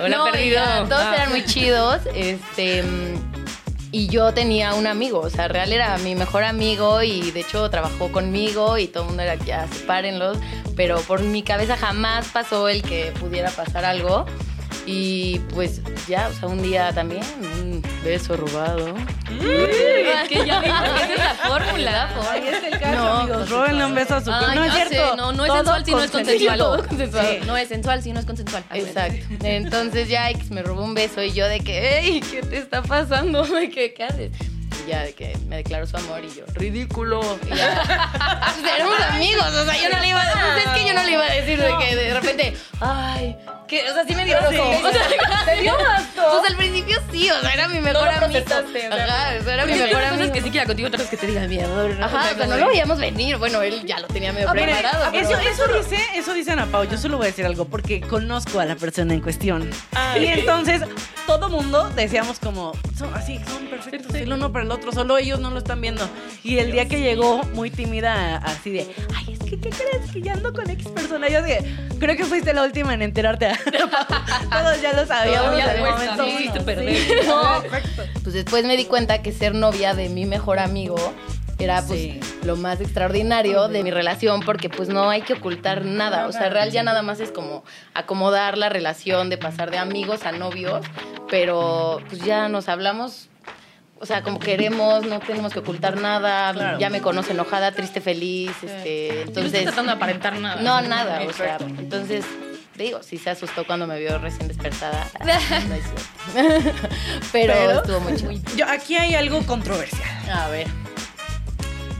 Hola, 0.00 0.08
No, 0.16 0.24
perdido. 0.32 0.54
ya, 0.56 0.84
todos 0.88 1.02
Ah. 1.02 1.14
eran 1.14 1.28
muy 1.30 1.44
chidos. 1.44 1.98
Este. 2.14 2.82
Y 3.94 4.06
yo 4.08 4.32
tenía 4.32 4.72
un 4.72 4.86
amigo, 4.86 5.20
o 5.20 5.28
sea, 5.28 5.48
real 5.48 5.70
era 5.70 5.98
mi 5.98 6.14
mejor 6.14 6.44
amigo 6.44 7.02
y 7.02 7.30
de 7.30 7.40
hecho 7.40 7.68
trabajó 7.68 8.10
conmigo 8.10 8.78
y 8.78 8.86
todo 8.86 9.02
el 9.02 9.08
mundo 9.10 9.22
era 9.22 9.34
ya 9.34 9.68
sepárenlos, 9.68 10.38
pero 10.74 10.98
por 11.02 11.20
mi 11.20 11.42
cabeza 11.42 11.76
jamás 11.76 12.28
pasó 12.28 12.70
el 12.70 12.82
que 12.82 13.12
pudiera 13.20 13.50
pasar 13.50 13.84
algo. 13.84 14.24
Y 14.86 15.40
pues 15.52 15.82
ya, 16.08 16.28
o 16.28 16.32
sea, 16.32 16.48
un 16.48 16.62
día 16.62 16.92
también, 16.94 17.81
beso 18.02 18.36
robado. 18.36 18.94
Es 19.28 20.28
que 20.28 20.46
ya 20.46 20.60
Esa 20.60 21.12
es 21.12 21.18
la 21.18 21.34
fórmula. 21.34 22.08
Ahí 22.30 22.48
es 22.48 22.64
el 22.64 22.78
caso, 22.78 22.94
No, 22.94 23.08
amigos. 23.18 23.50
Róbenle 23.50 23.84
un 23.86 23.94
beso 23.94 24.16
a 24.16 24.20
su 24.20 24.32
Ay, 24.32 24.56
No 24.56 24.64
es 24.64 24.72
cierto. 24.72 25.10
sé, 25.10 25.16
no, 25.16 25.32
no 25.32 25.44
es 25.44 25.52
sensual 25.52 25.84
si 25.84 25.92
no 25.92 26.02
es 26.02 26.10
consensual. 26.10 26.58
Todo. 26.58 26.82
Sí. 26.88 27.40
No 27.46 27.56
es 27.56 27.68
sensual 27.68 28.02
si 28.02 28.12
no 28.12 28.20
es 28.20 28.26
consensual. 28.26 28.64
Exacto. 28.72 29.24
Entonces 29.42 30.08
ya 30.08 30.30
X 30.30 30.50
me 30.50 30.62
robó 30.62 30.84
un 30.84 30.94
beso 30.94 31.22
y 31.22 31.32
yo 31.32 31.46
de 31.48 31.60
que, 31.60 32.00
hey, 32.02 32.22
¿qué 32.30 32.42
te 32.42 32.58
está 32.58 32.82
pasando? 32.82 33.42
De 33.52 33.70
que, 33.70 33.94
¿qué 33.94 34.04
haces? 34.04 34.30
Y 34.84 34.90
ya 34.90 35.02
de 35.02 35.12
que 35.12 35.36
me 35.46 35.56
declaró 35.56 35.86
su 35.86 35.96
amor 35.96 36.24
y 36.24 36.34
yo, 36.34 36.44
ridículo. 36.54 37.20
Y 37.50 37.54
ya, 37.54 38.50
pues 38.60 38.74
éramos 38.74 39.00
amigos, 39.00 39.46
o 39.46 39.64
sea, 39.64 39.76
yo 39.80 39.88
no 39.94 40.00
le 40.00 40.08
iba 40.08 40.20
a 40.22 40.32
pues 40.32 40.66
es 40.66 40.72
que 40.72 40.88
yo 40.88 40.94
no 40.94 41.04
le 41.04 41.10
iba 41.12 41.24
a 41.24 41.32
decir 41.32 41.60
de 41.60 41.72
que 41.78 41.94
de 41.96 42.14
repente, 42.14 42.54
ay, 42.82 43.36
que, 43.68 43.88
o 43.88 43.94
sea, 43.94 44.04
sí 44.04 44.14
me 44.14 44.24
dio 44.24 44.36
Sí. 44.50 44.56
rojo. 44.56 44.70
O 44.88 44.92
sea, 44.92 45.02
¿Te 45.46 45.60
dio 45.62 45.72
asco? 45.74 46.22
Pues 46.40 46.50
al 46.50 46.56
principio 46.56 46.98
sí, 47.10 47.30
o 47.30 47.40
sea, 47.40 47.52
era 47.54 47.68
mi 47.68 47.80
mejor 47.80 48.04
lo 48.04 48.10
amigo. 48.26 48.38
Ajá, 48.50 49.38
o 49.40 49.42
sea, 49.44 49.54
era 49.54 49.66
mi 49.66 49.72
mejor 49.72 50.02
amigo. 50.02 50.16
cosas 50.18 50.30
que 50.30 50.42
sí 50.42 50.50
quiera 50.50 50.66
contigo, 50.66 50.88
otras 50.88 51.06
que 51.08 51.16
te 51.16 51.26
digan 51.26 51.48
miedo. 51.48 51.88
Ajá, 52.00 52.30
o 52.32 52.36
sea, 52.36 52.46
no 52.46 52.56
lo 52.56 52.66
veíamos 52.68 52.98
venir. 52.98 53.36
Bueno, 53.38 53.62
él 53.62 53.84
ya 53.86 53.98
lo 54.00 54.08
tenía 54.08 54.32
medio 54.32 54.48
Ah, 54.48 54.52
preparado. 54.52 55.12
eso, 55.12 55.38
eso 55.38 55.66
dice, 55.78 55.98
eso 56.16 56.34
dice 56.34 56.52
Ana 56.52 56.66
Pau. 56.66 56.84
Yo 56.84 56.98
solo 56.98 57.16
voy 57.16 57.26
a 57.26 57.30
decir 57.30 57.46
algo 57.46 57.64
porque 57.66 58.00
conozco 58.00 58.60
a 58.60 58.64
la 58.66 58.76
persona 58.76 59.14
en 59.14 59.20
cuestión. 59.20 59.70
Ay. 59.94 60.24
Y 60.24 60.26
entonces 60.28 60.82
todo 61.26 61.48
mundo 61.48 61.88
decíamos 61.90 62.38
como, 62.40 62.72
son 62.98 63.14
así, 63.14 63.40
son 63.46 63.66
perfectos 63.68 64.14
el 64.14 64.32
uno 64.32 64.52
para 64.52 64.64
el 64.64 64.70
otro, 64.70 64.92
solo 64.92 65.16
ellos 65.18 65.40
no 65.40 65.50
lo 65.50 65.58
están 65.58 65.80
viendo. 65.80 66.08
Y 66.42 66.58
el 66.58 66.72
día 66.72 66.88
que 66.88 67.00
llegó 67.00 67.42
muy 67.54 67.70
tímida, 67.70 68.36
así 68.38 68.70
de, 68.70 68.94
ay, 69.16 69.34
es 69.34 69.38
que, 69.38 69.58
¿qué 69.58 69.70
crees? 69.70 70.10
Que 70.12 70.20
ya 70.20 70.32
ando 70.32 70.52
con 70.52 70.68
X 70.68 70.88
persona. 70.88 71.28
Yo 71.28 71.42
dije, 71.42 71.60
creo 71.98 72.16
que 72.16 72.24
fuiste 72.24 72.52
la 72.52 72.62
última 72.64 72.71
en 72.74 73.02
enterarte. 73.02 73.48
Todos 74.50 74.80
ya 74.82 74.92
lo 74.94 75.06
sabíamos 75.06 75.58
en 75.58 75.68
el 75.68 75.80
momento. 75.82 76.24
uno. 76.24 76.82
Sí. 76.92 77.06
No. 77.26 77.62
Pues 78.22 78.34
después 78.34 78.64
me 78.64 78.76
di 78.76 78.84
cuenta 78.84 79.20
que 79.20 79.32
ser 79.32 79.52
novia 79.54 79.94
de 79.94 80.08
mi 80.08 80.26
mejor 80.26 80.60
amigo 80.60 80.94
era 81.58 81.82
pues 81.82 82.00
Sí. 82.00 82.20
lo 82.44 82.54
más 82.56 82.80
extraordinario 82.80 83.66
de 83.68 83.82
mi 83.82 83.90
relación 83.90 84.40
porque 84.40 84.68
pues 84.68 84.88
no 84.88 85.10
hay 85.10 85.22
que 85.22 85.32
ocultar 85.34 85.84
nada, 85.84 86.26
o 86.28 86.32
sea, 86.32 86.48
real 86.48 86.70
ya 86.70 86.82
nada 86.84 87.02
más 87.02 87.18
es 87.20 87.30
como 87.32 87.64
acomodar 87.94 88.56
la 88.58 88.68
relación 88.68 89.28
de 89.28 89.38
pasar 89.38 89.70
de 89.72 89.78
amigos 89.78 90.24
a 90.24 90.30
novios, 90.32 90.86
pero 91.30 92.00
pues 92.08 92.22
ya 92.24 92.48
nos 92.48 92.68
hablamos 92.68 93.28
o 93.98 94.06
sea, 94.06 94.22
como 94.22 94.40
queremos, 94.40 95.04
no 95.06 95.20
tenemos 95.20 95.52
que 95.52 95.60
ocultar 95.60 95.96
nada, 96.00 96.52
Claro. 96.52 96.78
ya 96.80 96.90
me 96.90 97.00
conoce 97.00 97.32
enojada, 97.32 97.70
triste, 97.72 98.00
feliz, 98.00 98.50
este, 98.62 99.08
no 99.12 99.18
estoy 99.20 99.28
entonces 99.42 99.62
tratando 99.64 99.92
de 99.92 99.96
aparentar 99.96 100.38
nada. 100.40 100.60
no, 100.60 100.80
nada, 100.80 101.22
o 101.28 101.32
sea, 101.32 101.58
Perfecto. 101.58 101.96
Digo, 102.82 103.02
sí 103.02 103.18
se 103.18 103.30
asustó 103.30 103.66
cuando 103.66 103.86
me 103.86 103.98
vio 103.98 104.18
recién 104.18 104.48
despertada. 104.48 105.08
No 105.20 105.74
es 105.74 105.84
cierto. 105.84 106.02
Pero, 107.32 107.52
Pero- 107.54 107.72
estuvo 107.80 108.00
muy 108.00 108.16
chido. 108.16 108.32
Yo, 108.56 108.66
aquí 108.68 108.96
hay 108.96 109.14
algo 109.14 109.42
controversial. 109.46 110.30
A 110.30 110.48
ver. 110.48 110.66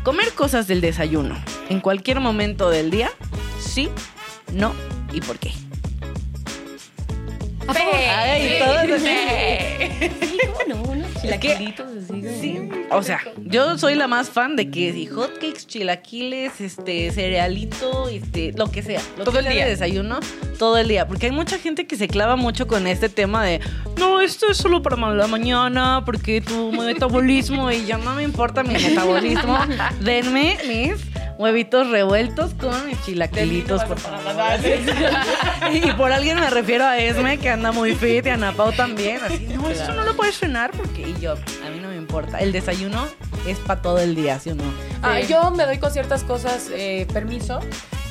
Comer 0.03 0.33
cosas 0.33 0.67
del 0.67 0.81
desayuno 0.81 1.37
en 1.69 1.81
cualquier 1.81 2.19
momento 2.21 2.71
del 2.71 2.91
día, 2.91 3.11
sí, 3.61 3.89
no 4.53 4.75
y 5.13 5.21
por 5.21 5.39
qué. 5.39 5.53
Ay, 7.69 8.59
todos. 8.59 9.01
Sí, 9.01 10.39
¿cómo 10.69 10.95
no? 10.97 11.02
Chilaquilitos 11.23 11.87
así. 11.87 12.23
Sí, 12.41 12.69
o 12.91 13.03
sea, 13.03 13.21
yo 13.45 13.79
soy 13.79 13.95
la 13.95 14.09
más 14.09 14.29
fan 14.29 14.57
de 14.57 14.71
que 14.71 14.93
si 14.93 15.07
hotcakes, 15.07 15.67
chilaquiles, 15.67 16.61
este, 16.61 17.11
cerealito, 17.13 18.09
este, 18.09 18.53
lo 18.57 18.71
que 18.71 18.83
sea. 18.83 19.01
Lo 19.17 19.25
Todo 19.25 19.33
que 19.35 19.39
el 19.39 19.45
sea 19.45 19.53
de 19.53 19.57
día. 19.59 19.67
desayuno, 19.69 20.21
todo 20.59 20.77
el 20.79 20.89
día. 20.89 21.07
Porque 21.07 21.27
hay 21.27 21.33
mucha 21.33 21.59
gente 21.59 21.87
que 21.87 21.97
se 21.97 22.09
clava 22.09 22.37
mucho 22.37 22.67
con 22.67 22.87
este 22.87 23.09
tema 23.09 23.45
de, 23.45 23.61
no, 23.99 24.21
esto 24.21 24.51
es 24.51 24.57
solo 24.57 24.83
para 24.83 24.97
la 25.15 25.27
mañana, 25.29 26.03
porque 26.05 26.41
tu 26.41 26.73
metabolismo, 26.73 27.71
y 27.71 27.85
ya 27.87 27.99
no 27.99 28.15
me 28.15 28.23
importa 28.25 28.63
mi 28.63 28.75
metabolismo. 28.75 29.57
Denme 30.01 30.59
mis 30.67 30.95
huevitos 31.43 31.91
revueltos 31.91 32.55
con 32.55 32.87
mis 32.87 33.01
chilaquilitos, 33.03 33.85
por 33.85 33.99
favor. 33.99 34.21
Y 35.73 35.93
por 35.93 36.13
alguien 36.13 36.39
me 36.39 36.51
refiero 36.51 36.85
a 36.85 36.99
Esme, 36.99 37.39
que 37.39 37.51
anda 37.51 37.73
muy 37.73 37.95
fit, 37.95 38.27
y 38.27 38.29
a 38.29 38.35
Ana 38.35 38.53
Pau 38.53 38.73
también. 38.73 39.21
Así, 39.25 39.47
no, 39.47 39.69
esto 39.69 39.93
no 39.93 40.05
lo 40.05 40.15
puedes 40.17 40.37
frenar 40.37 40.71
porque. 40.73 41.03
Y 41.03 41.21
yo, 41.21 41.33
a 41.33 41.71
mí 41.71 41.81
no 41.81 41.89
me 41.89 41.97
importa. 41.97 42.39
El 42.39 42.53
desayuno 42.53 43.07
es 43.47 43.59
para 43.59 43.83
todo 43.83 43.99
el 43.99 44.15
día, 44.15 44.39
¿sí 44.39 44.51
o 44.51 44.55
no? 44.55 44.65
Ah, 45.03 45.21
yo 45.21 45.51
me 45.51 45.65
doy 45.65 45.79
con 45.79 45.91
ciertas 45.93 46.25
cosas 46.25 46.69
eh, 46.73 47.07
permiso 47.13 47.61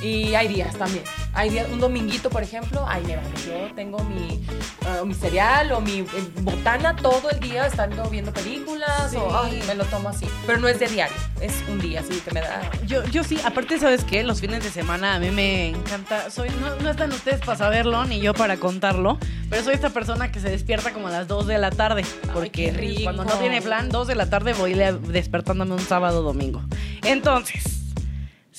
y 0.01 0.34
hay 0.36 0.48
días 0.48 0.75
también. 0.75 1.03
Hay 1.34 1.50
días, 1.50 1.67
un 1.72 1.79
dominguito, 1.79 2.29
por 2.29 2.43
ejemplo, 2.43 2.84
ay, 2.88 3.03
me 3.05 3.15
vale, 3.15 3.29
yo 3.46 3.74
tengo 3.75 4.03
mi, 4.03 4.43
ah, 4.86 5.03
mi 5.05 5.13
cereal 5.13 5.72
o 5.72 5.81
mi 5.81 6.00
eh, 6.00 6.08
botana 6.41 6.96
todo 6.96 7.29
el 7.29 7.39
día 7.39 7.67
estando 7.67 8.10
viendo 8.10 8.34
películas 8.34 9.12
Sí. 9.12 9.17
o 9.17 9.36
ay, 9.43 9.62
me 9.67 9.75
lo 9.75 9.86
tomo 9.86 10.10
así. 10.10 10.25
Pero 10.46 10.60
no 10.60 10.67
es 10.67 10.79
de 10.79 10.88
diario, 10.88 11.15
es 11.39 11.53
un 11.70 11.79
día 11.79 12.01
así 12.01 12.20
que 12.20 12.31
me 12.31 12.41
da. 12.41 12.62
Yo, 12.86 13.03
yo 13.05 13.24
sí, 13.24 13.38
aparte, 13.46 13.79
¿sabes 13.79 14.03
qué? 14.03 14.24
Los 14.24 14.41
fines 14.41 14.63
de 14.63 14.70
semana 14.72 15.15
a 15.15 15.20
mí 15.20 15.29
me 15.31 15.70
encanta. 15.70 16.29
Soy, 16.29 16.50
no, 16.60 16.75
no 16.77 16.89
están 16.89 17.12
ustedes 17.12 17.39
para 17.41 17.58
saberlo, 17.58 18.03
ni 18.05 18.20
yo 18.20 18.34
para 18.34 18.58
contarlo, 18.58 19.17
pero 19.50 19.63
soy 19.63 19.75
esta 19.75 19.89
persona 19.91 20.31
que 20.31 20.39
se 20.39 20.50
despierta 20.50 20.91
como 20.93 21.08
a 21.08 21.12
las 21.12 21.27
2 21.27 21.48
de 21.48 21.58
la 21.58 21.72
tarde. 21.72 22.03
Porque 22.34 22.50
qué 22.51 22.72
rico. 22.72 23.03
cuando 23.03 23.24
no 23.25 23.36
tiene 23.36 23.62
plan, 23.62 23.89
2 23.89 24.08
de 24.08 24.15
la 24.15 24.29
tarde 24.29 24.53
voy 24.53 24.74
despertándome 24.74 25.74
un 25.74 25.79
sábado 25.79 26.22
domingo. 26.24 26.62
Entonces, 27.03 27.80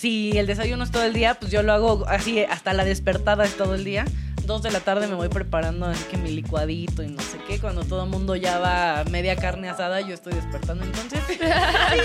si 0.03 0.37
el 0.37 0.49
desayuno 0.49 0.83
es 0.83 0.91
todo 0.91 1.05
el 1.05 1.13
día, 1.13 1.35
pues 1.35 1.53
yo 1.53 1.63
lo 1.63 1.73
hago 1.73 2.05
así, 2.09 2.43
hasta 2.43 2.73
la 2.73 2.85
despertada 2.85 3.45
es 3.45 3.57
todo 3.57 3.77
el 3.77 3.85
día. 3.85 4.05
2 4.45 4.61
de 4.61 4.73
la 4.73 4.81
tarde 4.81 5.07
me 5.07 5.15
voy 5.15 5.29
preparando 5.29 5.87
así 5.87 6.03
que 6.11 6.17
mi 6.17 6.33
licuadito 6.33 7.05
y 7.05 7.07
no 7.07 7.23
sé 7.23 7.39
qué. 7.47 7.61
Cuando 7.61 7.85
todo 7.85 8.03
el 8.03 8.11
mundo 8.11 8.35
ya 8.35 8.59
va 8.59 8.99
a 8.99 9.05
media 9.05 9.37
carne 9.37 9.69
asada, 9.69 10.01
yo 10.01 10.13
estoy 10.13 10.33
despertando. 10.33 10.85
Entonces, 10.85 11.21
sí, 11.29 11.37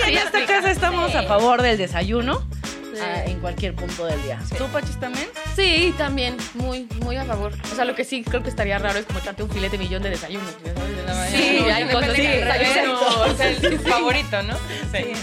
en 0.09 0.17
esta 0.19 0.45
casa 0.45 0.69
estamos 0.69 1.15
a 1.15 1.23
favor 1.23 1.63
del 1.63 1.79
desayuno 1.79 2.47
ah, 3.01 3.23
en 3.25 3.39
cualquier 3.39 3.73
punto 3.73 4.05
del 4.05 4.21
día. 4.21 4.39
¿Tú, 4.55 4.65
Pachis, 4.67 4.99
también? 4.99 5.27
Sí, 5.55 5.91
también, 5.97 6.37
muy, 6.53 6.87
muy 7.01 7.15
a 7.15 7.25
favor. 7.25 7.51
O 7.71 7.75
sea, 7.75 7.83
lo 7.83 7.95
que 7.95 8.03
sí 8.03 8.21
creo 8.21 8.43
que 8.43 8.49
estaría 8.49 8.77
raro 8.77 8.99
es 8.99 9.07
como 9.07 9.17
echarte 9.17 9.41
un 9.41 9.49
filete 9.49 9.79
millón 9.79 10.03
de 10.03 10.15
sabes, 10.17 10.37
de 10.63 11.03
la 11.03 11.15
mañana. 11.15 11.35
Sí, 11.35 11.63
Y 11.65 11.69
hay 11.71 11.85
cosas 11.85 12.15
desayuno, 12.15 12.99
o 13.21 13.33
sea, 13.33 13.49
el 13.49 13.59
tu 13.59 13.89
favorito, 13.89 14.43
¿no? 14.43 14.53
Sí. 14.91 15.13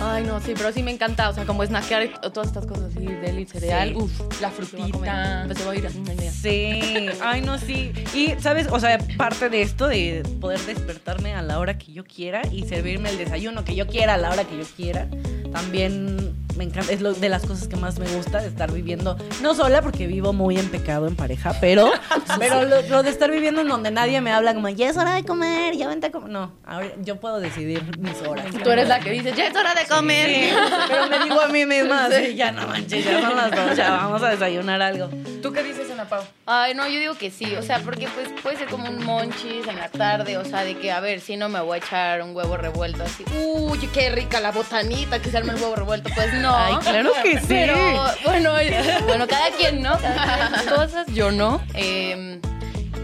Ay, 0.00 0.24
no, 0.24 0.40
sí, 0.40 0.52
pero 0.56 0.72
sí 0.72 0.82
me 0.82 0.90
encanta. 0.90 1.28
O 1.28 1.34
sea, 1.34 1.44
como 1.44 1.64
snackear 1.64 2.20
todas 2.32 2.48
estas 2.48 2.66
cosas 2.66 2.94
así, 2.94 3.06
deli, 3.06 3.44
cereal. 3.46 3.90
Sí. 3.90 3.94
Uf, 3.96 4.40
La 4.40 4.48
a 4.48 4.50
frutita. 4.50 4.90
comer. 4.92 5.46
Pues 5.46 5.58
se 5.58 5.64
va 5.64 5.72
a 5.72 5.76
ir 5.76 5.86
así 5.86 5.98
un 5.98 6.16
día. 6.16 6.30
Sí, 6.32 7.08
ay 7.22 7.40
no, 7.40 7.58
sí. 7.58 7.92
Y, 8.14 8.34
¿sabes? 8.40 8.66
O 8.70 8.78
sea, 8.80 8.98
parte 9.16 9.48
de 9.48 9.62
esto 9.62 9.88
de 9.88 10.22
poder 10.40 10.60
despertarme 10.60 11.34
a 11.34 11.42
la 11.42 11.58
hora 11.58 11.78
que 11.78 11.92
yo 11.92 12.04
quiera 12.04 12.42
y 12.50 12.64
servirme 12.64 13.10
el 13.10 13.18
desayuno 13.18 13.64
que 13.64 13.74
yo 13.74 13.86
quiera 13.86 14.14
a 14.14 14.18
la 14.18 14.30
hora 14.30 14.44
que 14.44 14.56
yo 14.58 14.64
quiera, 14.76 15.08
también 15.52 16.34
me 16.56 16.64
encanta. 16.64 16.92
Es 16.92 17.00
lo 17.00 17.12
de 17.14 17.28
las 17.28 17.46
cosas 17.46 17.68
que 17.68 17.76
más 17.76 17.98
me 17.98 18.06
gusta 18.08 18.40
de 18.40 18.48
estar 18.48 18.72
viviendo, 18.72 19.16
no 19.42 19.54
sola 19.54 19.82
porque 19.82 20.06
vivo 20.06 20.32
muy 20.32 20.58
en 20.58 20.68
pecado 20.68 21.06
en 21.06 21.16
pareja, 21.16 21.54
pero, 21.60 21.90
pero 22.38 22.64
lo, 22.64 22.82
lo 22.82 23.02
de 23.02 23.10
estar 23.10 23.30
viviendo 23.30 23.60
en 23.60 23.68
donde 23.68 23.90
nadie 23.90 24.20
me 24.20 24.32
habla 24.32 24.54
como, 24.54 24.68
ya 24.68 24.88
es 24.88 24.96
hora 24.96 25.14
de 25.14 25.24
comer, 25.24 25.76
ya 25.76 25.88
vente 25.88 26.08
a 26.08 26.10
comer. 26.10 26.30
No, 26.30 26.52
ahora 26.64 26.88
yo 27.02 27.16
puedo 27.20 27.40
decidir 27.40 27.98
mis 27.98 28.20
horas. 28.22 28.46
Tú 28.62 28.70
eres 28.70 28.88
la 28.88 29.00
que 29.00 29.10
dice, 29.10 29.32
ya 29.36 29.46
es 29.46 29.56
hora 29.56 29.74
de 29.74 29.86
comer. 29.86 30.28
Sí, 30.28 30.54
pero 30.88 31.08
me 31.08 31.18
digo 31.24 31.40
a 31.40 31.48
mí 31.48 31.66
misma, 31.66 32.06
así, 32.06 32.34
ya 32.34 32.52
no 32.52 32.66
manches, 32.66 33.04
ya 33.04 33.20
son 33.20 33.36
las 33.36 33.50
dos, 33.50 33.76
ya 33.76 33.90
vamos 33.90 34.22
a 34.22 34.30
desayunar 34.30 34.80
algo. 34.82 35.08
¿Tú 35.42 35.52
qué 35.52 35.62
dices, 35.62 35.90
Ana 35.90 36.08
Pau? 36.08 36.22
Ay, 36.46 36.74
no, 36.74 36.86
yo 36.88 36.98
digo 36.98 37.14
que 37.14 37.30
sí, 37.30 37.54
o 37.56 37.62
sea, 37.62 37.80
porque 37.80 38.08
pues 38.14 38.28
puede 38.42 38.56
ser 38.56 38.68
como 38.68 38.88
un 38.88 39.04
monchis 39.04 39.66
en 39.68 39.76
la 39.76 39.88
tarde, 39.88 40.38
o 40.38 40.44
sea, 40.44 40.64
de 40.64 40.76
que, 40.76 40.90
a 40.90 41.00
ver, 41.00 41.20
si 41.20 41.36
no 41.36 41.48
me 41.48 41.60
voy 41.60 41.74
a 41.74 41.78
echar 41.78 42.22
un 42.22 42.34
huevo 42.34 42.56
revuelto 42.56 43.02
así, 43.02 43.24
uy, 43.44 43.78
qué 43.92 44.10
rica 44.10 44.40
la 44.40 44.52
botanita 44.52 45.20
que 45.20 45.30
se 45.30 45.36
arma 45.36 45.52
el 45.52 45.60
huevo 45.60 45.76
revuelto, 45.76 46.10
pues 46.14 46.32
no. 46.44 46.56
Ay, 46.56 46.74
claro 46.82 47.10
que 47.22 47.38
sí. 47.40 47.46
Pero, 47.48 47.76
bueno, 48.24 48.52
bueno, 49.06 49.26
cada 49.26 49.50
quien, 49.50 49.82
¿no? 49.82 49.98
Cada 49.98 50.50
quien 50.50 50.74
cosas, 50.74 51.06
yo 51.08 51.30
no. 51.32 51.60
Eh, 51.74 52.40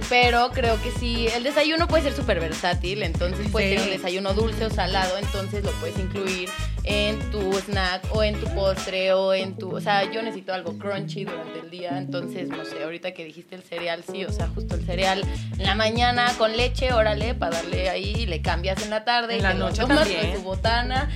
Pero 0.09 0.50
creo 0.50 0.80
que 0.82 0.90
sí, 0.90 1.28
el 1.37 1.44
desayuno 1.44 1.87
puede 1.87 2.02
ser 2.02 2.14
súper 2.14 2.40
versátil, 2.40 3.02
entonces 3.04 3.49
puede 3.49 3.70
Sí. 3.70 3.76
ser 3.78 3.87
un 3.87 3.90
desayuno 3.97 4.35
dulce 4.35 4.64
o 4.64 4.70
salado, 4.70 5.16
entonces 5.18 5.62
lo 5.64 5.70
puedes 5.73 5.97
incluir 6.00 6.49
en 6.82 7.20
tu 7.30 7.52
snack 7.61 8.02
o 8.12 8.25
en 8.25 8.35
tu 8.40 8.52
postre 8.52 9.12
o 9.12 9.32
en 9.35 9.54
tu... 9.56 9.70
O 9.76 9.80
sea, 9.80 10.11
yo 10.11 10.20
necesito 10.23 10.52
algo 10.52 10.76
crunchy 10.78 11.25
durante 11.26 11.61
el 11.61 11.70
día, 11.70 11.97
entonces, 11.97 12.49
no 12.49 12.64
sé, 12.64 12.82
ahorita 12.82 13.12
que 13.12 13.25
dijiste 13.25 13.54
el 13.54 13.62
cereal, 13.62 14.02
sí, 14.11 14.25
o 14.25 14.32
sea, 14.32 14.49
justo 14.52 14.75
el 14.75 14.85
cereal 14.85 15.23
en 15.56 15.62
la 15.64 15.76
mañana 15.76 16.32
con 16.38 16.56
leche, 16.56 16.92
órale, 16.92 17.35
para 17.35 17.59
darle 17.59 17.88
ahí, 17.90 18.26
le 18.26 18.42
cambias 18.42 18.82
en 18.82 18.90
la 18.90 19.04
tarde, 19.04 19.35
En 19.35 19.40
y 19.40 19.42
la 19.42 19.54
noche 19.54 19.82
tomas 19.82 19.99
también. 20.00 20.23
con 20.32 20.35
tu 20.35 20.42
botana. 20.42 21.09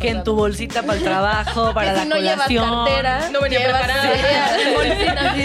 Que 0.00 0.10
en 0.10 0.24
tu 0.24 0.34
bolsita 0.34 0.82
para 0.86 0.98
el 0.98 1.04
trabajo, 1.04 1.72
para 1.74 1.92
la 1.92 2.02
si 2.02 2.08
no 2.08 2.16
llevas 2.16 2.34
colación. 2.48 2.84
cartera, 2.84 3.28
No 3.30 3.40
venía 3.40 3.62
preparada. 3.64 4.02
cereal, 4.02 4.74
bolsita, 4.74 5.34
sí, 5.34 5.42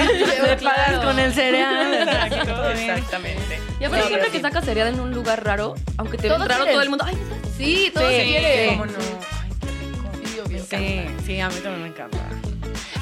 Te 0.47 0.55
claro. 0.57 0.75
pagas 0.85 1.05
con 1.05 1.19
el 1.19 1.33
cereal. 1.33 1.93
Exacto, 1.93 2.69
exactamente. 2.69 3.59
Y 3.79 3.83
aparte 3.85 4.07
siempre 4.07 4.29
que 4.31 4.39
sacas 4.41 4.65
cereal 4.65 4.87
en 4.89 4.99
un 4.99 5.11
lugar 5.11 5.43
raro, 5.43 5.75
aunque 5.97 6.17
te 6.17 6.29
ven 6.29 6.45
raro 6.45 6.65
todo 6.65 6.81
el 6.81 6.89
mundo, 6.89 7.05
ay, 7.07 7.17
Sí, 7.57 7.91
todos 7.93 8.09
Sí, 8.11 8.21
quieren. 8.23 8.69
¿Cómo 8.69 8.85
no? 8.87 8.91
Ay, 9.41 9.49
qué 9.61 9.67
rico. 10.49 10.65
Sí, 10.69 11.05
sí, 11.25 11.39
a 11.39 11.49
mí 11.49 11.55
también 11.61 11.81
me 11.83 11.87
encanta. 11.89 12.17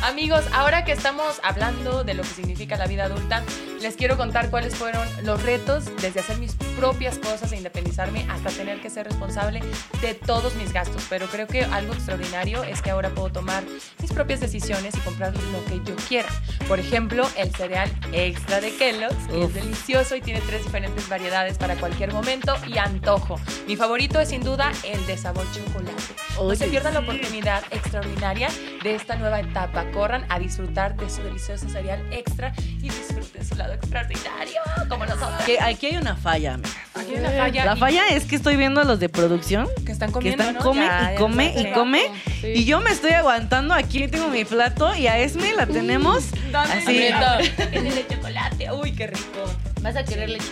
Amigos, 0.03 0.43
ahora 0.51 0.83
que 0.83 0.93
estamos 0.93 1.39
hablando 1.43 2.03
de 2.03 2.15
lo 2.15 2.23
que 2.23 2.29
significa 2.29 2.75
la 2.75 2.87
vida 2.87 3.03
adulta, 3.03 3.43
les 3.81 3.95
quiero 3.95 4.17
contar 4.17 4.49
cuáles 4.49 4.75
fueron 4.75 5.07
los 5.23 5.43
retos 5.43 5.85
desde 6.01 6.21
hacer 6.21 6.37
mis 6.39 6.55
propias 6.75 7.19
cosas 7.19 7.51
e 7.51 7.57
independizarme 7.57 8.25
hasta 8.29 8.49
tener 8.49 8.81
que 8.81 8.89
ser 8.89 9.05
responsable 9.07 9.61
de 10.01 10.15
todos 10.15 10.55
mis 10.55 10.73
gastos. 10.73 11.05
Pero 11.07 11.27
creo 11.27 11.45
que 11.45 11.65
algo 11.65 11.93
extraordinario 11.93 12.63
es 12.63 12.81
que 12.81 12.89
ahora 12.89 13.09
puedo 13.11 13.31
tomar 13.31 13.63
mis 14.01 14.11
propias 14.11 14.39
decisiones 14.39 14.95
y 14.95 14.99
comprar 15.01 15.35
lo 15.35 15.63
que 15.65 15.81
yo 15.85 15.95
quiera. 16.07 16.29
Por 16.67 16.79
ejemplo, 16.79 17.27
el 17.37 17.53
cereal 17.55 17.91
extra 18.11 18.59
de 18.59 18.75
Kellogg's, 18.75 19.27
que 19.27 19.43
es 19.43 19.53
delicioso 19.53 20.15
y 20.15 20.21
tiene 20.21 20.41
tres 20.41 20.63
diferentes 20.63 21.07
variedades 21.07 21.59
para 21.59 21.75
cualquier 21.75 22.11
momento 22.11 22.55
y 22.67 22.79
antojo. 22.79 23.39
Mi 23.67 23.75
favorito 23.75 24.19
es 24.19 24.29
sin 24.29 24.43
duda 24.43 24.71
el 24.83 25.05
de 25.05 25.17
sabor 25.17 25.45
chocolate. 25.51 26.01
No 26.35 26.55
se 26.55 26.67
pierdan 26.67 26.95
la 26.95 27.01
oportunidad 27.01 27.63
extraordinaria 27.69 28.49
de 28.81 28.95
esta 28.95 29.15
nueva 29.15 29.39
etapa. 29.39 29.90
Corran 29.91 30.25
a 30.29 30.39
disfrutar 30.39 30.95
de 30.95 31.09
su 31.09 31.21
delicioso 31.21 31.67
cereal 31.69 32.01
extra 32.11 32.53
y 32.57 32.89
disfruten 32.89 33.45
su 33.45 33.55
lado 33.55 33.73
extraordinario, 33.73 34.61
como 34.89 35.05
nosotros. 35.05 35.41
Que 35.45 35.59
aquí 35.59 35.87
hay 35.87 35.97
una 35.97 36.15
falla, 36.15 36.53
amiga. 36.55 36.69
Aquí 36.95 37.11
hay 37.13 37.19
una 37.19 37.29
falla. 37.31 37.65
La 37.65 37.75
y- 37.75 37.79
falla 37.79 38.07
es 38.09 38.25
que 38.25 38.35
estoy 38.35 38.55
viendo 38.55 38.81
a 38.81 38.83
los 38.83 38.99
de 38.99 39.09
producción 39.09 39.67
que 39.85 39.91
están 39.91 40.09
que 40.09 40.13
comiendo, 40.13 40.43
están 40.43 40.55
¿no? 40.55 40.61
come 40.61 40.85
Ya, 40.85 41.13
y 41.13 41.17
come 41.17 41.53
y 41.57 41.71
come 41.73 42.01
Sí. 42.41 42.47
y 42.55 42.65
yo 42.65 42.79
me 42.81 42.91
estoy 42.91 43.11
aguantando 43.11 43.73
aquí 43.73 44.07
tengo 44.07 44.27
mi 44.29 44.45
plato 44.45 44.95
y 44.95 45.07
a 45.07 45.17
Esme 45.19 45.53
la 45.53 45.65
tenemos 45.67 46.23
Dame 46.51 46.73
así 46.73 46.97
el 47.73 47.93
de 47.95 48.05
chocolate. 48.09 48.71
Uy, 48.71 48.93
qué 48.93 49.07
rico. 49.07 49.45
¿Vas 49.81 49.95
a 49.95 50.03
querer 50.03 50.29
leche? 50.29 50.51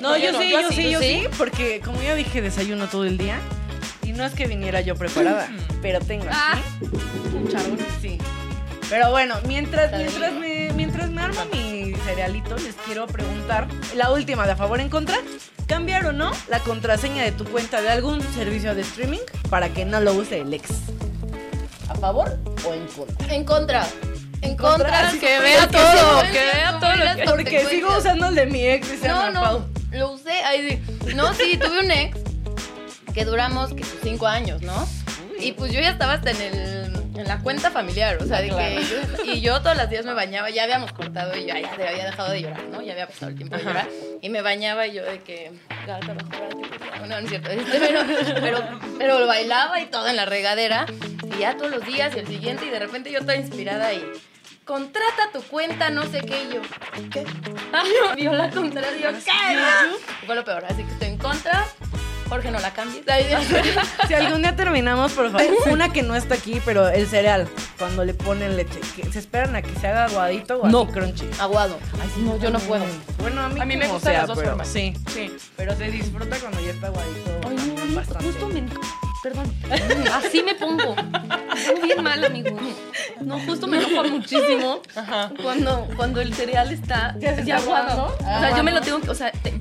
no 0.00 0.10
No, 0.10 0.16
yo 0.18 0.24
yo 0.26 0.32
no, 0.32 0.38
sí 0.40 0.50
yo 0.50 0.60
yo 0.60 0.68
sí, 0.70 0.74
sí 0.76 0.90
yo 0.90 0.98
¿tú 0.98 1.04
sí 1.06 1.22
porque 1.38 1.80
como 1.80 2.02
ya 2.02 2.14
dije 2.14 2.42
desayuno 2.42 2.88
todo 2.88 3.04
el 3.04 3.16
día 3.16 3.38
no 4.14 4.24
es 4.24 4.32
que 4.32 4.46
viniera 4.46 4.80
yo 4.80 4.94
preparada 4.96 5.48
pero 5.82 6.00
tengo 6.00 6.24
Ah. 6.30 6.52
aquí 6.56 7.36
un 7.36 7.48
charol 7.48 7.78
sí 8.00 8.18
pero 8.90 9.10
bueno 9.10 9.36
mientras 9.46 9.92
mientras 9.96 10.32
me 10.34 10.70
mientras 10.74 11.10
me 11.10 11.22
armo 11.22 11.40
mi 11.52 11.94
cerealito 12.04 12.56
les 12.56 12.74
quiero 12.86 13.06
preguntar 13.06 13.66
la 13.96 14.10
última 14.12 14.46
de 14.46 14.52
a 14.52 14.56
favor 14.56 14.80
en 14.80 14.88
contra 14.88 15.16
cambiar 15.66 16.06
o 16.06 16.12
no 16.12 16.30
la 16.48 16.60
contraseña 16.60 17.22
de 17.24 17.32
tu 17.32 17.44
cuenta 17.44 17.80
de 17.82 17.88
algún 17.90 18.20
servicio 18.34 18.74
de 18.74 18.82
streaming 18.82 19.20
para 19.50 19.68
que 19.70 19.84
no 19.84 20.00
lo 20.00 20.12
use 20.14 20.38
el 20.40 20.52
ex 20.52 20.68
a 21.88 21.94
favor 21.94 22.38
o 22.66 22.72
en 22.74 22.86
contra 22.86 23.34
En 23.34 23.44
contra. 23.44 23.86
En 24.42 24.56
Contra, 24.58 24.90
contra, 24.90 25.10
sí, 25.10 25.18
que 25.20 25.38
vea 25.40 25.66
todo, 25.68 26.20
que 26.30 26.32
vea 26.54 26.78
todo 26.78 26.94
lo 26.96 27.16
que 27.16 27.24
porque 27.24 27.64
sigo 27.66 27.96
usando 27.96 28.26
el 28.28 28.34
de 28.34 28.44
mi 28.46 28.62
ex 28.66 28.90
dice 28.90 29.08
No, 29.08 29.30
no, 29.30 29.40
Pau. 29.40 29.64
lo 29.92 30.12
usé. 30.12 30.32
Ay, 30.44 30.82
sí. 31.06 31.14
No, 31.14 31.32
sí, 31.32 31.56
tuve 31.56 31.80
un 31.80 31.90
ex 31.90 32.18
que 33.14 33.24
duramos 33.24 33.72
que 33.72 33.84
sus 33.84 34.00
cinco 34.02 34.26
años, 34.26 34.62
¿no? 34.62 34.88
Y 35.38 35.52
pues 35.52 35.72
yo 35.72 35.80
ya 35.80 35.90
estaba 35.90 36.14
hasta 36.14 36.30
en 36.30 36.40
el 36.40 36.94
en 37.16 37.28
la 37.28 37.38
cuenta 37.38 37.70
familiar, 37.70 38.18
o 38.20 38.26
sea, 38.26 38.40
de 38.40 38.48
Claro. 38.48 38.76
que 38.76 38.84
yo, 38.84 39.32
y 39.34 39.40
yo 39.40 39.60
todos 39.62 39.76
los 39.76 39.88
días 39.88 40.04
me 40.04 40.14
bañaba, 40.14 40.50
ya 40.50 40.64
habíamos 40.64 40.92
cortado 40.92 41.36
y 41.36 41.44
ya, 41.46 41.60
ya 41.60 41.70
había 41.72 42.04
dejado 42.06 42.30
de 42.32 42.42
llorar, 42.42 42.64
¿no? 42.64 42.82
Ya 42.82 42.92
había 42.92 43.06
pasado 43.06 43.30
el 43.30 43.36
tiempo 43.36 43.56
de 43.56 43.64
llorar 43.64 43.88
y 44.20 44.28
me 44.28 44.42
bañaba 44.42 44.86
y 44.86 44.94
yo 44.94 45.04
de 45.04 45.20
que 45.20 45.52
gata 45.86 46.14
gata, 46.14 46.98
no, 47.00 47.06
no 47.06 47.18
es 47.18 47.28
cierto, 47.28 47.50
este, 47.50 47.78
pero, 47.78 48.00
pero, 48.40 48.58
pero 48.98 49.26
bailaba 49.26 49.80
y 49.80 49.86
todo 49.86 50.08
en 50.08 50.16
la 50.16 50.24
regadera 50.24 50.86
y 51.34 51.38
ya 51.38 51.56
todos 51.56 51.70
los 51.70 51.86
días 51.86 52.14
y 52.16 52.18
el 52.18 52.26
siguiente 52.26 52.66
y 52.66 52.70
de 52.70 52.80
repente 52.80 53.12
yo 53.12 53.20
toda 53.20 53.36
inspirada 53.36 53.92
y 53.92 54.04
contrata 54.64 55.30
tu 55.32 55.42
cuenta, 55.42 55.90
no 55.90 56.02
sé 56.10 56.20
qué, 56.20 56.44
y 56.44 56.54
yo, 56.54 56.62
¿qué? 57.12 57.24
Vio 58.16 58.32
la 58.32 58.50
yo, 58.50 58.62
¿qué? 58.72 60.26
Fue 60.26 60.34
lo 60.34 60.44
peor, 60.44 60.64
así 60.64 60.82
que 60.82 60.92
estoy 60.92 61.08
en 61.08 61.18
contra. 61.18 61.64
Jorge, 62.28 62.50
no 62.50 62.58
la 62.58 62.72
cambies. 62.72 63.04
Si 64.08 64.14
algún 64.14 64.42
día 64.42 64.56
terminamos, 64.56 65.12
por 65.12 65.30
favor, 65.30 65.46
una 65.70 65.92
que 65.92 66.02
no 66.02 66.14
está 66.14 66.34
aquí, 66.34 66.60
pero 66.64 66.88
el 66.88 67.06
cereal, 67.06 67.48
cuando 67.78 68.04
le 68.04 68.14
ponen 68.14 68.56
leche, 68.56 68.80
que 68.96 69.10
se 69.12 69.18
esperan 69.18 69.54
a 69.56 69.62
que 69.62 69.74
se 69.80 69.86
haga 69.86 70.04
aguadito 70.06 70.60
o 70.60 70.68
No. 70.68 70.82
así 70.82 70.92
crunchy. 70.92 71.28
Aguado. 71.38 71.78
Ay, 72.02 72.10
sí, 72.14 72.20
no, 72.22 72.36
yo 72.38 72.50
no 72.50 72.58
puedo. 72.60 72.84
Bueno, 73.18 73.42
a 73.42 73.48
mí, 73.48 73.60
A 73.60 73.64
mí 73.64 73.76
me 73.76 73.86
gustan 73.88 74.12
sea, 74.12 74.18
las 74.20 74.28
dos 74.28 74.38
pero 74.38 74.50
formas. 74.50 74.68
Sí, 74.68 74.94
Sí. 75.12 75.34
pero 75.56 75.74
se 75.76 75.90
disfruta 75.90 76.36
cuando 76.38 76.60
ya 76.60 76.70
está 76.70 76.86
aguadito. 76.88 77.40
Ay, 77.48 77.56
no, 77.88 77.96
bastante. 77.96 78.24
justo 78.24 78.48
me... 78.48 78.64
Perdón. 79.22 79.54
Así 80.12 80.42
me 80.42 80.54
pongo. 80.54 80.94
Pongo 80.96 81.82
bien 81.82 82.02
mal, 82.02 82.22
amigo. 82.24 82.58
No, 83.22 83.40
justo 83.40 83.66
me 83.66 83.78
enojo 83.78 84.06
muchísimo 84.08 84.80
cuando, 85.42 85.88
cuando 85.96 86.20
el 86.20 86.34
cereal 86.34 86.70
está 86.70 87.14
Ya 87.18 87.28
se 87.34 87.40
está 87.40 87.44
ya 87.44 87.56
aguado. 87.56 88.14
O 88.18 88.22
sea, 88.22 88.54
yo 88.54 88.62
me 88.62 88.70
lo 88.72 88.82
tengo 88.82 89.00
que... 89.00 89.08
O 89.10 89.14
sea, 89.14 89.30
te- 89.32 89.58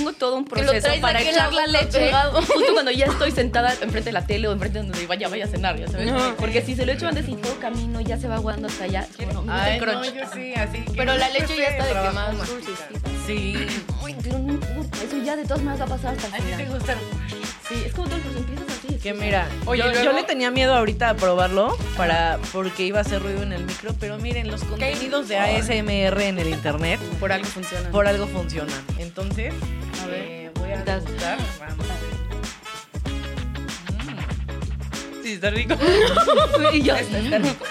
tengo 0.00 0.12
todo 0.12 0.36
un 0.36 0.44
Que 0.44 0.60
lo 0.62 0.72
proceso 0.72 0.86
traes 0.86 1.00
para 1.00 1.20
echar 1.22 1.52
la 1.52 1.66
leche 1.66 2.12
justo 2.32 2.72
cuando 2.72 2.90
ya 2.90 3.06
estoy 3.06 3.30
sentada 3.30 3.72
enfrente 3.72 4.00
de 4.04 4.12
la 4.12 4.26
tele 4.26 4.48
o 4.48 4.52
enfrente 4.52 4.80
de 4.80 4.86
donde 4.88 5.06
vaya, 5.06 5.28
vaya 5.28 5.44
a 5.44 5.48
cenar, 5.48 5.78
ya 5.78 5.88
sabes. 5.88 6.10
Porque 6.38 6.62
si 6.62 6.74
se 6.74 6.84
lo 6.86 6.92
echo 6.92 7.06
antes 7.08 7.28
y 7.28 7.34
todo 7.34 7.58
camino 7.60 8.00
ya 8.00 8.18
se 8.18 8.28
va 8.28 8.36
aguando 8.36 8.68
hasta 8.68 8.84
allá. 8.84 9.06
Bueno, 9.16 9.42
me 9.42 9.52
gusta 9.52 9.62
Ay, 9.64 9.78
el 9.78 9.80
no, 9.86 9.92
crunch. 10.00 10.14
yo 10.14 10.22
sí, 10.34 10.54
así 10.54 10.78
que 10.84 10.92
Pero 10.96 11.16
la 11.16 11.28
leche 11.30 11.56
ya 11.56 11.64
está 11.68 11.82
de 11.84 11.88
que 11.88 11.92
trabajo 11.94 12.14
más 12.14 12.34
masticar. 12.34 12.62
dulcecita. 12.64 13.10
Sí. 13.26 13.66
Ay, 14.04 14.16
pero 14.22 14.38
no 14.38 14.52
importa, 14.54 14.98
eso 15.04 15.16
ya 15.24 15.36
de 15.36 15.42
todas 15.44 15.62
maneras 15.62 15.88
va 15.88 15.94
a 15.94 15.96
pasar 15.96 16.16
hasta 16.16 16.34
¿A 16.34 16.38
el 16.38 16.44
ti 16.44 16.50
te 16.56 16.64
gusta? 16.66 16.96
Sí, 17.68 17.82
es 17.86 17.92
como 17.92 18.06
todo 18.08 18.16
el 18.16 18.22
proceso, 18.22 18.44
empiezas 18.44 18.66
así. 18.78 18.96
Que 19.00 19.14
mira, 19.14 19.46
Oye, 19.66 19.82
yo, 19.94 20.02
yo 20.04 20.12
le 20.12 20.24
tenía 20.24 20.50
miedo 20.50 20.74
ahorita 20.74 21.10
a 21.10 21.14
probarlo 21.14 21.76
para 21.96 22.38
porque 22.52 22.84
iba 22.84 22.98
a 22.98 23.02
hacer 23.02 23.22
ruido 23.22 23.42
en 23.44 23.52
el 23.52 23.64
micro, 23.64 23.94
pero 24.00 24.18
miren, 24.18 24.50
los 24.50 24.62
contenidos 24.64 25.28
de 25.28 25.38
ASMR 25.38 26.20
en 26.22 26.38
el 26.38 26.48
internet 26.48 26.98
Por 27.20 27.30
algo 27.32 27.46
funciona. 27.46 27.90
por 27.90 28.06
algo 28.08 28.26
funcionan. 28.26 28.74
Entonces, 28.98 29.54
ver. 30.10 30.22
eh, 30.22 30.50
voy 30.56 30.72
a 30.72 30.76
gustar. 30.98 31.38
Vamos 31.58 31.86
a 31.86 31.94
ver. 31.94 32.10
Mm. 35.20 35.22
Sí, 35.22 35.32
está 35.32 35.50
rico. 35.50 35.74
y 36.72 36.82
yo, 36.82 36.94
Está, 36.96 37.18
está 37.18 37.38
rico. 37.38 37.64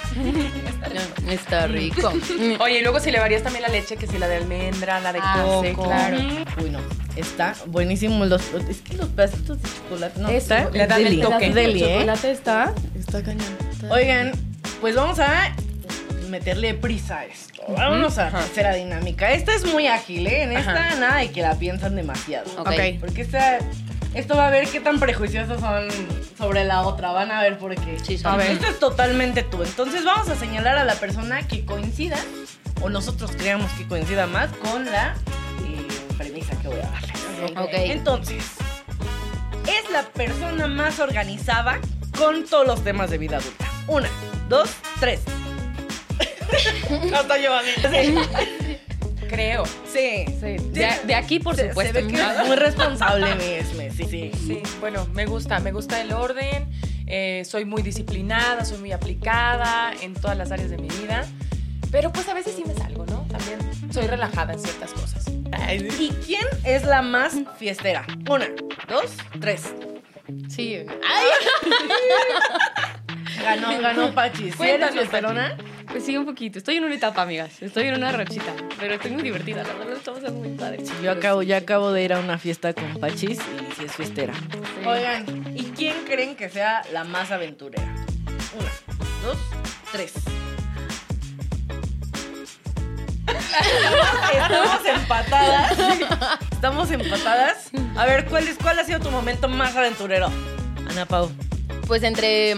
Está 1.29 1.67
rico. 1.67 2.13
Oye, 2.63 2.79
y 2.79 2.81
luego 2.81 2.99
si 2.99 3.11
le 3.11 3.19
varías 3.19 3.43
también 3.43 3.63
la 3.63 3.69
leche, 3.69 3.97
que 3.97 4.07
si 4.07 4.17
la 4.17 4.27
de 4.27 4.37
almendra, 4.37 4.99
la 4.99 5.13
de 5.13 5.19
Ah, 5.21 5.41
coco. 5.43 5.63
sí, 5.65 5.73
claro. 5.75 6.17
Uy, 6.63 6.69
no. 6.69 6.79
Está 7.15 7.53
buenísimo. 7.67 8.23
Los, 8.25 8.41
es 8.69 8.81
que 8.81 8.95
los 8.95 9.09
pedacitos 9.09 9.61
de 9.61 9.69
chocolate. 9.69 10.19
No, 10.21 10.29
está 10.29 10.69
le 10.69 10.87
dan 10.87 11.05
el 11.05 11.19
toque. 11.21 11.47
El 11.47 11.57
¿eh? 11.57 11.79
chocolate 11.79 12.31
está, 12.31 12.73
está 12.97 13.21
cañón. 13.23 13.45
Oigan, 13.89 14.31
pues 14.79 14.95
vamos 14.95 15.19
a 15.19 15.53
meterle 16.29 16.73
prisa 16.73 17.19
a 17.19 17.25
esto. 17.25 17.63
Vámonos 17.67 18.17
a 18.17 18.29
la 18.29 18.39
tercera 18.39 18.73
dinámica. 18.73 19.31
Esta 19.31 19.53
es 19.53 19.65
muy 19.65 19.87
ágil, 19.87 20.27
¿eh? 20.27 20.43
En 20.43 20.51
esta 20.53 20.87
Ajá. 20.87 20.95
nada 20.95 21.17
de 21.17 21.31
que 21.31 21.41
la 21.41 21.55
piensan 21.55 21.95
demasiado. 21.95 22.49
Ok. 22.61 22.71
Porque 22.99 23.21
esta, 23.21 23.59
esto 24.13 24.35
va 24.35 24.47
a 24.47 24.49
ver 24.49 24.67
qué 24.67 24.79
tan 24.79 24.99
prejuiciosos 24.99 25.59
son 25.59 25.87
sobre 26.37 26.63
la 26.65 26.81
otra. 26.83 27.11
Van 27.11 27.31
a 27.31 27.41
ver 27.41 27.57
por 27.57 27.75
qué. 27.75 27.97
Sí, 27.99 28.17
son. 28.17 28.33
A 28.33 28.37
ver. 28.37 28.51
Esto 28.51 28.67
es 28.67 28.79
totalmente 28.79 29.43
tú. 29.43 29.63
Entonces 29.63 30.05
vamos 30.05 30.29
a 30.29 30.35
señalar 30.35 30.77
a 30.77 30.85
la 30.85 30.95
persona 30.95 31.47
que 31.47 31.65
coincida, 31.65 32.17
o 32.81 32.89
nosotros 32.89 33.31
creamos 33.37 33.71
que 33.73 33.87
coincida 33.87 34.27
más 34.27 34.49
con 34.57 34.85
la 34.85 35.15
eh, 35.65 35.87
premisa 36.17 36.55
que 36.61 36.67
voy 36.67 36.79
a 36.79 36.89
darle. 36.89 37.59
Ok. 37.59 37.69
Entonces, 37.73 38.43
es 39.67 39.89
la 39.91 40.03
persona 40.03 40.67
más 40.67 40.99
organizada 40.99 41.79
con 42.17 42.45
todos 42.45 42.67
los 42.67 42.83
temas 42.83 43.09
de 43.09 43.17
vida 43.17 43.37
adulta. 43.37 43.65
Una, 43.87 44.09
dos, 44.49 44.69
tres. 44.99 45.21
Hasta 47.13 47.37
yo 47.37 47.51
mí. 47.61 48.15
Creo. 49.29 49.63
Sí. 49.65 50.25
Sí, 50.27 50.57
de, 50.71 50.89
de 51.05 51.15
aquí, 51.15 51.39
por 51.39 51.55
Se- 51.55 51.69
supuesto. 51.69 51.93
Se 51.93 52.01
ve 52.01 52.11
que 52.11 52.19
es 52.21 52.47
muy 52.47 52.55
responsable 52.55 53.35
mi 53.35 53.43
Esme, 53.45 53.91
sí, 53.91 54.05
sí. 54.09 54.31
Sí, 54.33 54.63
bueno, 54.79 55.05
me 55.13 55.25
gusta, 55.25 55.59
me 55.59 55.71
gusta 55.71 56.01
el 56.01 56.11
orden, 56.13 56.67
eh, 57.05 57.43
soy 57.45 57.65
muy 57.65 57.81
disciplinada, 57.83 58.65
soy 58.65 58.79
muy 58.79 58.91
aplicada 58.91 59.91
en 60.01 60.13
todas 60.15 60.35
las 60.37 60.51
áreas 60.51 60.71
de 60.71 60.77
mi 60.77 60.87
vida, 60.87 61.27
pero 61.91 62.11
pues 62.11 62.27
a 62.27 62.33
veces 62.33 62.53
sí 62.55 62.63
me 62.65 62.73
salgo, 62.73 63.05
¿no? 63.05 63.27
También 63.29 63.59
soy 63.93 64.07
relajada 64.07 64.53
en 64.53 64.59
ciertas 64.59 64.93
cosas. 64.93 65.25
¿Y 65.99 66.09
quién 66.25 66.45
es 66.63 66.83
la 66.85 67.01
más 67.03 67.33
fiestera? 67.57 68.05
Una, 68.29 68.47
dos, 68.87 69.11
tres. 69.39 69.73
Sí. 70.47 70.85
Ganó, 73.43 73.79
ganó 73.81 74.13
Pachi. 74.13 74.51
¿Sí 74.51 74.63
eres 74.63 74.91
fiesterona? 74.91 75.55
Pues 75.89 76.05
sí, 76.05 76.15
un 76.15 76.25
poquito. 76.25 76.59
Estoy 76.59 76.77
en 76.77 76.83
una 76.83 76.95
etapa, 76.95 77.23
amigas. 77.23 77.61
Estoy 77.61 77.87
en 77.87 77.95
una 77.95 78.11
rachita. 78.11 78.53
Pero 78.79 78.93
estoy 78.93 79.11
muy 79.11 79.23
divertida, 79.23 79.63
la 79.63 79.73
verdad. 79.73 79.97
Estamos 79.97 80.31
muy 80.33 80.49
padres. 80.49 80.89
Yo 81.01 81.11
acabo, 81.11 81.41
ya 81.41 81.57
acabo 81.57 81.91
de 81.91 82.03
ir 82.03 82.13
a 82.13 82.19
una 82.19 82.37
fiesta 82.37 82.73
con 82.73 82.99
Pachis 82.99 83.39
y 83.39 83.75
sí 83.75 83.85
es 83.85 83.91
fiestera. 83.93 84.33
Sí. 84.35 84.85
Oigan, 84.85 85.25
¿y 85.55 85.63
quién 85.71 85.95
creen 86.05 86.35
que 86.35 86.49
sea 86.49 86.83
la 86.93 87.03
más 87.05 87.31
aventurera? 87.31 87.91
Una, 88.57 88.71
dos, 89.23 89.37
tres. 89.91 90.13
Estamos 94.33 94.85
empatadas. 94.85 95.79
Estamos 96.51 96.91
empatadas. 96.91 97.71
A 97.95 98.05
ver, 98.05 98.25
¿cuál, 98.25 98.47
es, 98.47 98.57
¿cuál 98.57 98.77
ha 98.79 98.83
sido 98.83 98.99
tu 98.99 99.09
momento 99.09 99.47
más 99.47 99.75
aventurero? 99.75 100.29
Ana 100.89 101.05
Pau. 101.05 101.31
Pues 101.87 102.03
entre 102.03 102.55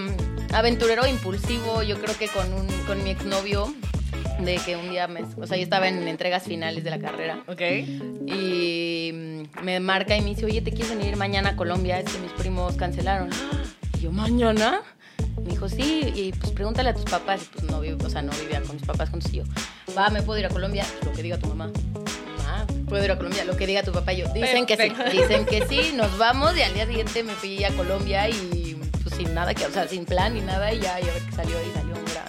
aventurero 0.54 1.08
impulsivo, 1.08 1.84
yo 1.84 2.00
creo 2.00 2.18
que 2.18 2.28
con, 2.28 2.54
un, 2.54 2.68
con 2.86 3.04
mi 3.04 3.12
exnovio, 3.12 3.74
de 4.40 4.56
que 4.58 4.76
un 4.76 4.90
día 4.90 5.08
me... 5.08 5.22
O 5.38 5.48
sea, 5.48 5.58
yo 5.58 5.64
estaba 5.64 5.88
en 5.88 6.08
entregas 6.08 6.44
finales 6.44 6.84
de 6.84 6.90
la 6.90 7.00
carrera. 7.00 7.44
¿Ok? 7.48 7.62
Y 8.28 9.12
mm, 9.14 9.64
me 9.64 9.80
marca 9.80 10.16
y 10.16 10.22
me 10.22 10.32
dice, 10.32 10.46
oye, 10.46 10.62
¿te 10.62 10.72
quieres 10.72 10.96
venir 10.96 11.16
mañana 11.16 11.50
a 11.50 11.56
Colombia? 11.56 12.00
Es 12.00 12.12
que 12.12 12.20
mis 12.20 12.32
primos 12.32 12.76
cancelaron. 12.76 13.30
Y 13.98 14.02
yo, 14.02 14.12
¿mañana? 14.12 14.82
Me 15.44 15.52
dijo, 15.52 15.70
sí, 15.70 16.12
y 16.16 16.32
pues 16.34 16.52
pregúntale 16.52 16.90
a 16.90 16.94
tus 16.94 17.06
papás. 17.06 17.44
Y 17.44 17.46
pues 17.48 17.64
no 17.64 17.80
o 17.80 18.10
sea, 18.10 18.22
no 18.22 18.32
vivía 18.34 18.62
con 18.62 18.76
mis 18.76 18.86
papás. 18.86 19.10
Y 19.32 19.38
yo, 19.38 19.44
va, 19.98 20.10
¿me 20.10 20.22
puedo 20.22 20.40
ir 20.40 20.46
a 20.46 20.50
Colombia? 20.50 20.86
Lo 21.06 21.12
que 21.14 21.24
diga 21.24 21.38
tu 21.38 21.48
mamá. 21.48 21.72
Mamá, 22.38 22.66
¿puedo 22.88 23.04
ir 23.04 23.12
a 23.12 23.18
Colombia? 23.18 23.46
Lo 23.46 23.56
que 23.56 23.68
diga 23.68 23.84
tu 23.84 23.92
papá. 23.92 24.14
Y 24.14 24.18
yo, 24.18 24.34
dicen 24.34 24.66
que 24.66 24.78
sí, 24.78 24.92
dicen 25.12 25.46
que 25.46 25.66
sí, 25.68 25.94
nos 25.96 26.18
vamos. 26.18 26.58
Y 26.58 26.62
al 26.62 26.74
día 26.74 26.88
siguiente 26.88 27.24
me 27.24 27.34
fui 27.34 27.64
a 27.64 27.70
Colombia 27.76 28.28
y 28.30 28.61
sin 29.26 29.34
nada, 29.34 29.54
que, 29.54 29.66
o 29.66 29.72
sea, 29.72 29.88
sin 29.88 30.06
plan 30.06 30.34
ni 30.34 30.42
nada. 30.42 30.74
Y 30.74 30.80
ya, 30.80 31.00
y 31.00 31.04
a 31.04 31.14
ver 31.14 31.22
qué 31.24 31.32
salió. 31.36 31.56
Y 31.62 31.72
salió 31.74 31.96
un 31.96 32.06
gran... 32.06 32.26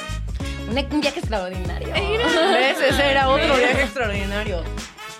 Un, 0.88 0.94
un 0.94 1.00
viaje 1.00 1.18
extraordinario. 1.20 1.88
¿Ves? 1.92 2.78
Ese 2.80 3.10
era 3.10 3.28
otro 3.28 3.56
viaje 3.56 3.82
extraordinario. 3.82 4.62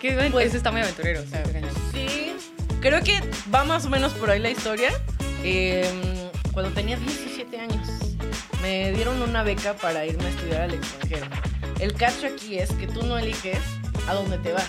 Qué 0.01 0.15
bueno. 0.15 0.33
Pues- 0.33 0.49
Eso 0.49 0.57
está 0.57 0.71
muy 0.73 0.81
aventurero. 0.83 1.21
sí, 1.23 1.29
está 1.35 1.53
cañón. 1.53 1.71
Sí, 1.93 2.35
creo 2.81 3.03
que 3.03 3.21
va 3.55 3.65
más 3.65 3.85
o 3.87 3.91
menos 3.91 4.13
por 4.15 4.31
ahí 4.31 4.39
la 4.41 4.51
historia. 4.51 4.91
Eh, 5.45 6.31
cuando 6.53 6.71
tenía 6.73 6.97
17 6.97 7.59
años, 7.59 7.89
me 8.63 8.93
dieron 8.93 9.21
una 9.23 9.43
beca 9.43 9.75
para 9.75 10.05
irme 10.07 10.25
a 10.27 10.29
estudiar 10.29 10.63
al 10.63 10.75
extranjero. 10.75 11.27
El 11.81 11.95
cacho 11.95 12.27
aquí 12.27 12.59
es 12.59 12.71
que 12.73 12.87
tú 12.87 13.03
no 13.05 13.19
eliges 13.19 13.59
a 14.07 14.15
dónde 14.15 14.39
te 14.39 14.53
vas. 14.53 14.69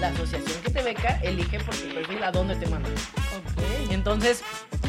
La 0.00 0.08
asociación 0.08 0.60
que 0.62 0.70
te 0.70 0.82
beca 0.82 1.18
elige 1.22 1.58
por 1.60 1.74
tu 1.74 1.88
perfil 1.94 2.22
a 2.22 2.30
dónde 2.30 2.54
te 2.56 2.66
manda. 2.66 2.88
Entonces, 3.90 4.42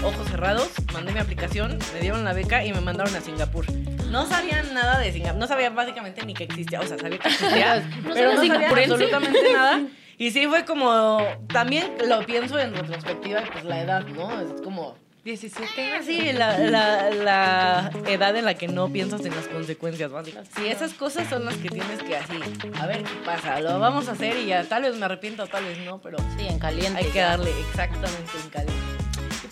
ojos 0.04 0.28
cerrados, 0.30 0.70
mandé 0.94 1.12
mi 1.14 1.20
aplicación, 1.20 1.78
me 1.94 2.00
dieron 2.00 2.24
la 2.24 2.34
beca 2.34 2.64
y 2.66 2.74
me 2.74 2.82
mandaron 2.82 3.16
a 3.16 3.22
Singapur. 3.22 3.66
No 4.10 4.26
sabía 4.26 4.64
nada 4.74 5.00
de 5.00 5.12
Singapur, 5.12 5.40
no 5.40 5.48
sabía 5.48 5.70
básicamente 5.70 6.26
ni 6.26 6.34
que 6.34 6.46
existía, 6.46 6.80
o 6.80 6.88
sea, 6.88 6.98
sabía 6.98 7.18
que 7.20 7.28
existía, 7.28 7.76
¿No 8.04 8.14
pero 8.14 8.32
no 8.34 8.38
sabía 8.38 8.70
absolutamente 8.70 9.40
nada. 9.54 9.82
Y 10.18 10.32
sí 10.32 10.48
fue 10.48 10.66
como, 10.66 11.20
también 11.54 11.92
lo 12.08 12.26
pienso 12.26 12.58
en 12.60 12.74
retrospectiva, 12.74 13.44
pues 13.52 13.66
la 13.66 13.82
edad, 13.82 14.06
¿no? 14.08 14.40
Es 14.42 14.62
como, 14.62 14.96
17 15.26 15.82
años. 15.94 16.06
sí, 16.06 16.32
la, 16.32 16.58
la, 16.58 17.10
la 17.12 17.92
edad 18.08 18.34
en 18.38 18.46
la 18.46 18.54
que 18.54 18.68
no 18.70 18.88
piensas 18.92 19.26
en 19.26 19.36
las 19.36 19.48
consecuencias 19.48 20.10
básicas. 20.10 20.48
Sí, 20.56 20.68
esas 20.68 20.94
cosas 20.94 21.28
son 21.30 21.44
las 21.46 21.56
que 21.58 21.68
tienes 21.70 22.02
que 22.02 22.16
así, 22.16 22.40
a 22.80 22.86
ver 22.88 23.04
qué 23.04 23.14
pasa, 23.26 23.60
lo 23.60 23.78
vamos 23.78 24.08
a 24.08 24.14
hacer 24.14 24.38
y 24.38 24.46
ya, 24.48 24.64
tal 24.64 24.84
vez 24.84 24.96
me 24.96 25.06
arrepiento, 25.06 25.46
tal 25.48 25.66
vez 25.66 25.78
no, 25.80 26.00
pero 26.02 26.18
Sí, 26.38 26.48
en 26.48 26.58
caliente. 26.60 26.98
hay 26.98 27.12
que 27.12 27.20
darle 27.20 27.52
exactamente 27.70 28.32
en 28.42 28.50
caliente. 28.50 28.97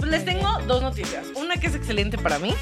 Pues 0.06 0.24
les 0.24 0.26
tengo 0.26 0.48
dos 0.68 0.84
noticias. 0.84 1.26
Una 1.36 1.58
que 1.58 1.66
es 1.66 1.74
excelente 1.74 2.20
para 2.20 2.38
mí, 2.38 2.54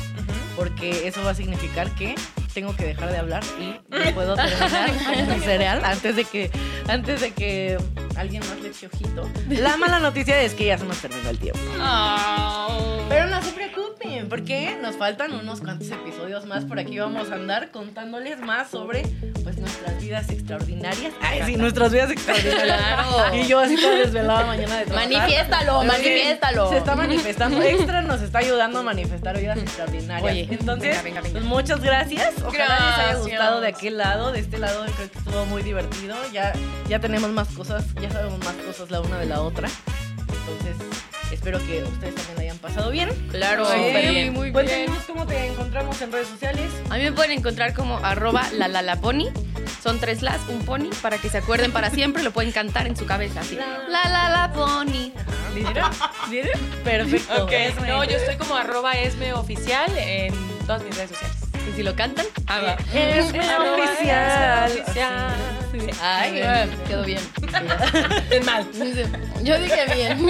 porque 0.55 1.09
eso 1.09 1.21
va 1.25 1.31
a 1.31 1.35
significar 1.35 1.93
que 1.93 2.15
tengo 2.53 2.73
que 2.73 2.85
dejar 2.85 3.11
de 3.11 3.17
hablar 3.17 3.43
y 3.59 3.81
no 3.93 4.11
puedo 4.13 4.35
terminar 4.35 5.27
mi 5.27 5.39
cereal 5.41 5.83
antes 5.83 6.15
de 6.15 6.23
que 6.23 6.49
antes 6.87 7.19
de 7.19 7.31
que 7.31 7.77
alguien 8.15 8.43
más 8.47 8.61
le 8.61 8.69
eche 8.69 8.87
ojito. 8.87 9.29
La 9.49 9.75
mala 9.75 9.99
noticia 9.99 10.41
es 10.41 10.53
que 10.53 10.67
ya 10.67 10.77
se 10.77 10.85
nos 10.85 10.99
terminó 10.99 11.29
el 11.29 11.37
tiempo. 11.37 11.59
Preocupen, 13.09 13.12
porque 14.33 14.75
nos 14.81 14.95
faltan 14.95 15.31
unos 15.33 15.59
cuantos 15.59 15.91
episodios 15.91 16.47
más. 16.47 16.65
Por 16.65 16.79
aquí 16.79 16.97
vamos 16.97 17.29
a 17.29 17.35
andar 17.35 17.69
contándoles 17.69 18.39
más 18.39 18.67
sobre 18.67 19.03
pues 19.43 19.59
nuestras 19.59 20.01
vidas 20.01 20.27
extraordinarias. 20.31 21.13
Ay, 21.21 21.43
sí, 21.45 21.55
nuestras 21.55 21.91
vidas 21.91 22.09
extraordinarias. 22.09 22.81
Claro. 22.81 23.35
Y 23.35 23.45
yo 23.45 23.59
así 23.59 23.75
toda 23.75 23.93
desvelada 23.93 24.45
mañana 24.47 24.77
de 24.77 24.85
trabajar. 24.85 25.11
Manifiéstalo, 25.11 25.81
sí, 25.81 25.87
manifiéstalo. 25.87 26.69
Se 26.69 26.77
está 26.77 26.95
manifestando. 26.95 27.61
Extra 27.61 28.01
nos 28.01 28.23
está 28.23 28.39
ayudando 28.39 28.79
a 28.79 28.81
manifestar 28.81 29.39
vidas 29.39 29.59
extraordinarias. 29.59 30.31
Oye, 30.31 30.47
entonces, 30.49 31.03
venga, 31.03 31.03
venga, 31.03 31.21
venga. 31.21 31.33
pues 31.33 31.43
muchas 31.43 31.81
gracias. 31.81 32.33
Ojalá 32.43 32.53
les 32.53 32.81
haya 32.81 32.95
Gracias. 32.95 33.21
gustado 33.21 33.61
de 33.61 33.67
aquel 33.67 33.97
lado. 33.99 34.31
De 34.31 34.39
este 34.39 34.57
lado 34.57 34.83
creo 34.95 35.11
que 35.11 35.19
estuvo 35.19 35.45
muy 35.45 35.61
divertido. 35.61 36.15
Ya, 36.31 36.53
ya 36.89 36.97
tenemos 36.97 37.29
más 37.29 37.49
cosas, 37.49 37.85
ya 38.01 38.09
sabemos 38.09 38.39
más 38.39 38.55
cosas 38.55 38.89
la 38.89 38.99
una 38.99 39.19
de 39.19 39.27
la 39.27 39.43
otra. 39.43 39.69
Entonces, 40.27 40.92
espero 41.43 41.59
que 41.65 41.83
ustedes 41.83 42.15
también 42.15 42.35
la 42.37 42.41
hayan 42.43 42.57
pasado 42.59 42.89
bien. 42.89 43.09
Claro. 43.29 43.67
Oye, 43.67 43.87
Súper 43.87 44.09
bien, 44.11 44.33
muy 44.33 44.43
bien. 44.43 44.53
Cuéntenos 44.53 45.03
cómo 45.05 45.27
te 45.27 45.45
encontramos 45.47 46.01
en 46.01 46.11
redes 46.13 46.29
sociales. 46.29 46.71
A 46.89 46.95
mí 46.95 47.03
me 47.03 47.11
pueden 47.11 47.31
encontrar 47.31 47.73
como 47.73 47.97
arroba 47.97 48.47
la 48.53 48.69
la 48.69 48.81
la 48.81 48.95
pony. 49.01 49.25
Son 49.83 49.99
tres 49.99 50.21
las, 50.21 50.39
un 50.47 50.59
pony, 50.63 50.89
para 51.01 51.17
que 51.17 51.27
se 51.29 51.39
acuerden 51.39 51.73
para 51.73 51.89
siempre. 51.89 52.23
Lo 52.23 52.31
pueden 52.31 52.53
cantar 52.53 52.87
en 52.87 52.95
su 52.95 53.05
cabeza 53.05 53.41
así. 53.41 53.55
La- 53.55 53.83
La 53.89 54.07
la 54.09 54.29
la 54.29 54.53
pony. 54.53 55.11
¿Vieron? 55.53 55.91
¿Vieron? 56.29 56.59
Perfecto. 56.85 57.47
No, 57.85 58.03
yo 58.05 58.15
estoy 58.15 58.37
como 58.37 58.55
arroba 58.55 58.93
esme 58.93 59.33
oficial 59.33 59.91
en 59.97 60.33
todas 60.65 60.81
mis 60.83 60.95
redes 60.95 61.09
sociales. 61.11 61.37
Y 61.69 61.75
si 61.75 61.83
lo 61.83 61.93
cantan, 61.95 62.25
ah. 62.47 62.75
Esme 62.93 63.39
Arroba 63.39 63.83
oficial. 63.83 64.71
Oficial. 64.71 65.31
Sí. 65.71 65.79
Ay, 66.01 66.31
eh, 66.35 66.67
quedó 66.87 67.03
bien. 67.03 67.21
Es 68.31 68.45
mal. 68.45 68.65
Yo 69.43 69.59
dije 69.59 69.85
bien. 69.93 70.27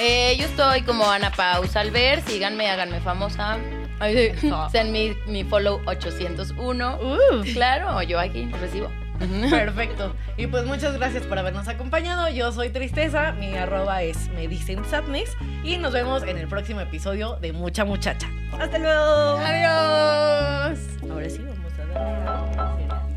Eh, 0.00 0.36
yo 0.38 0.44
estoy 0.46 0.82
como 0.82 1.10
Ana 1.10 1.32
Paus 1.32 1.74
Alver, 1.74 2.22
síganme, 2.22 2.70
háganme 2.70 3.00
famosa. 3.00 3.58
Ay, 3.98 4.32
sí. 4.36 4.50
Send 4.72 4.92
mi, 4.92 5.16
mi 5.26 5.42
follow 5.44 5.80
801. 5.86 6.98
Uh. 7.00 7.42
Claro, 7.52 8.00
yo 8.02 8.20
aquí 8.20 8.48
recibo. 8.60 8.90
Perfecto. 9.50 10.14
Y 10.36 10.46
pues 10.46 10.64
muchas 10.64 10.96
gracias 10.96 11.24
por 11.24 11.38
habernos 11.38 11.66
acompañado. 11.66 12.28
Yo 12.28 12.52
soy 12.52 12.70
Tristeza, 12.70 13.32
mi 13.32 13.56
arroba 13.56 14.02
es 14.02 14.28
me 14.28 14.48
sadness 14.84 15.36
y 15.64 15.76
nos 15.76 15.92
vemos 15.92 16.22
en 16.22 16.38
el 16.38 16.46
próximo 16.46 16.80
episodio 16.80 17.36
de 17.40 17.52
Mucha 17.52 17.84
Muchacha. 17.84 18.28
Hasta 18.58 18.78
luego. 18.78 19.38
Adiós. 19.38 20.78
Ahora 21.10 21.28
sí 21.28 21.44
vamos 21.44 21.72
a 21.78 22.86
dar. 22.86 23.07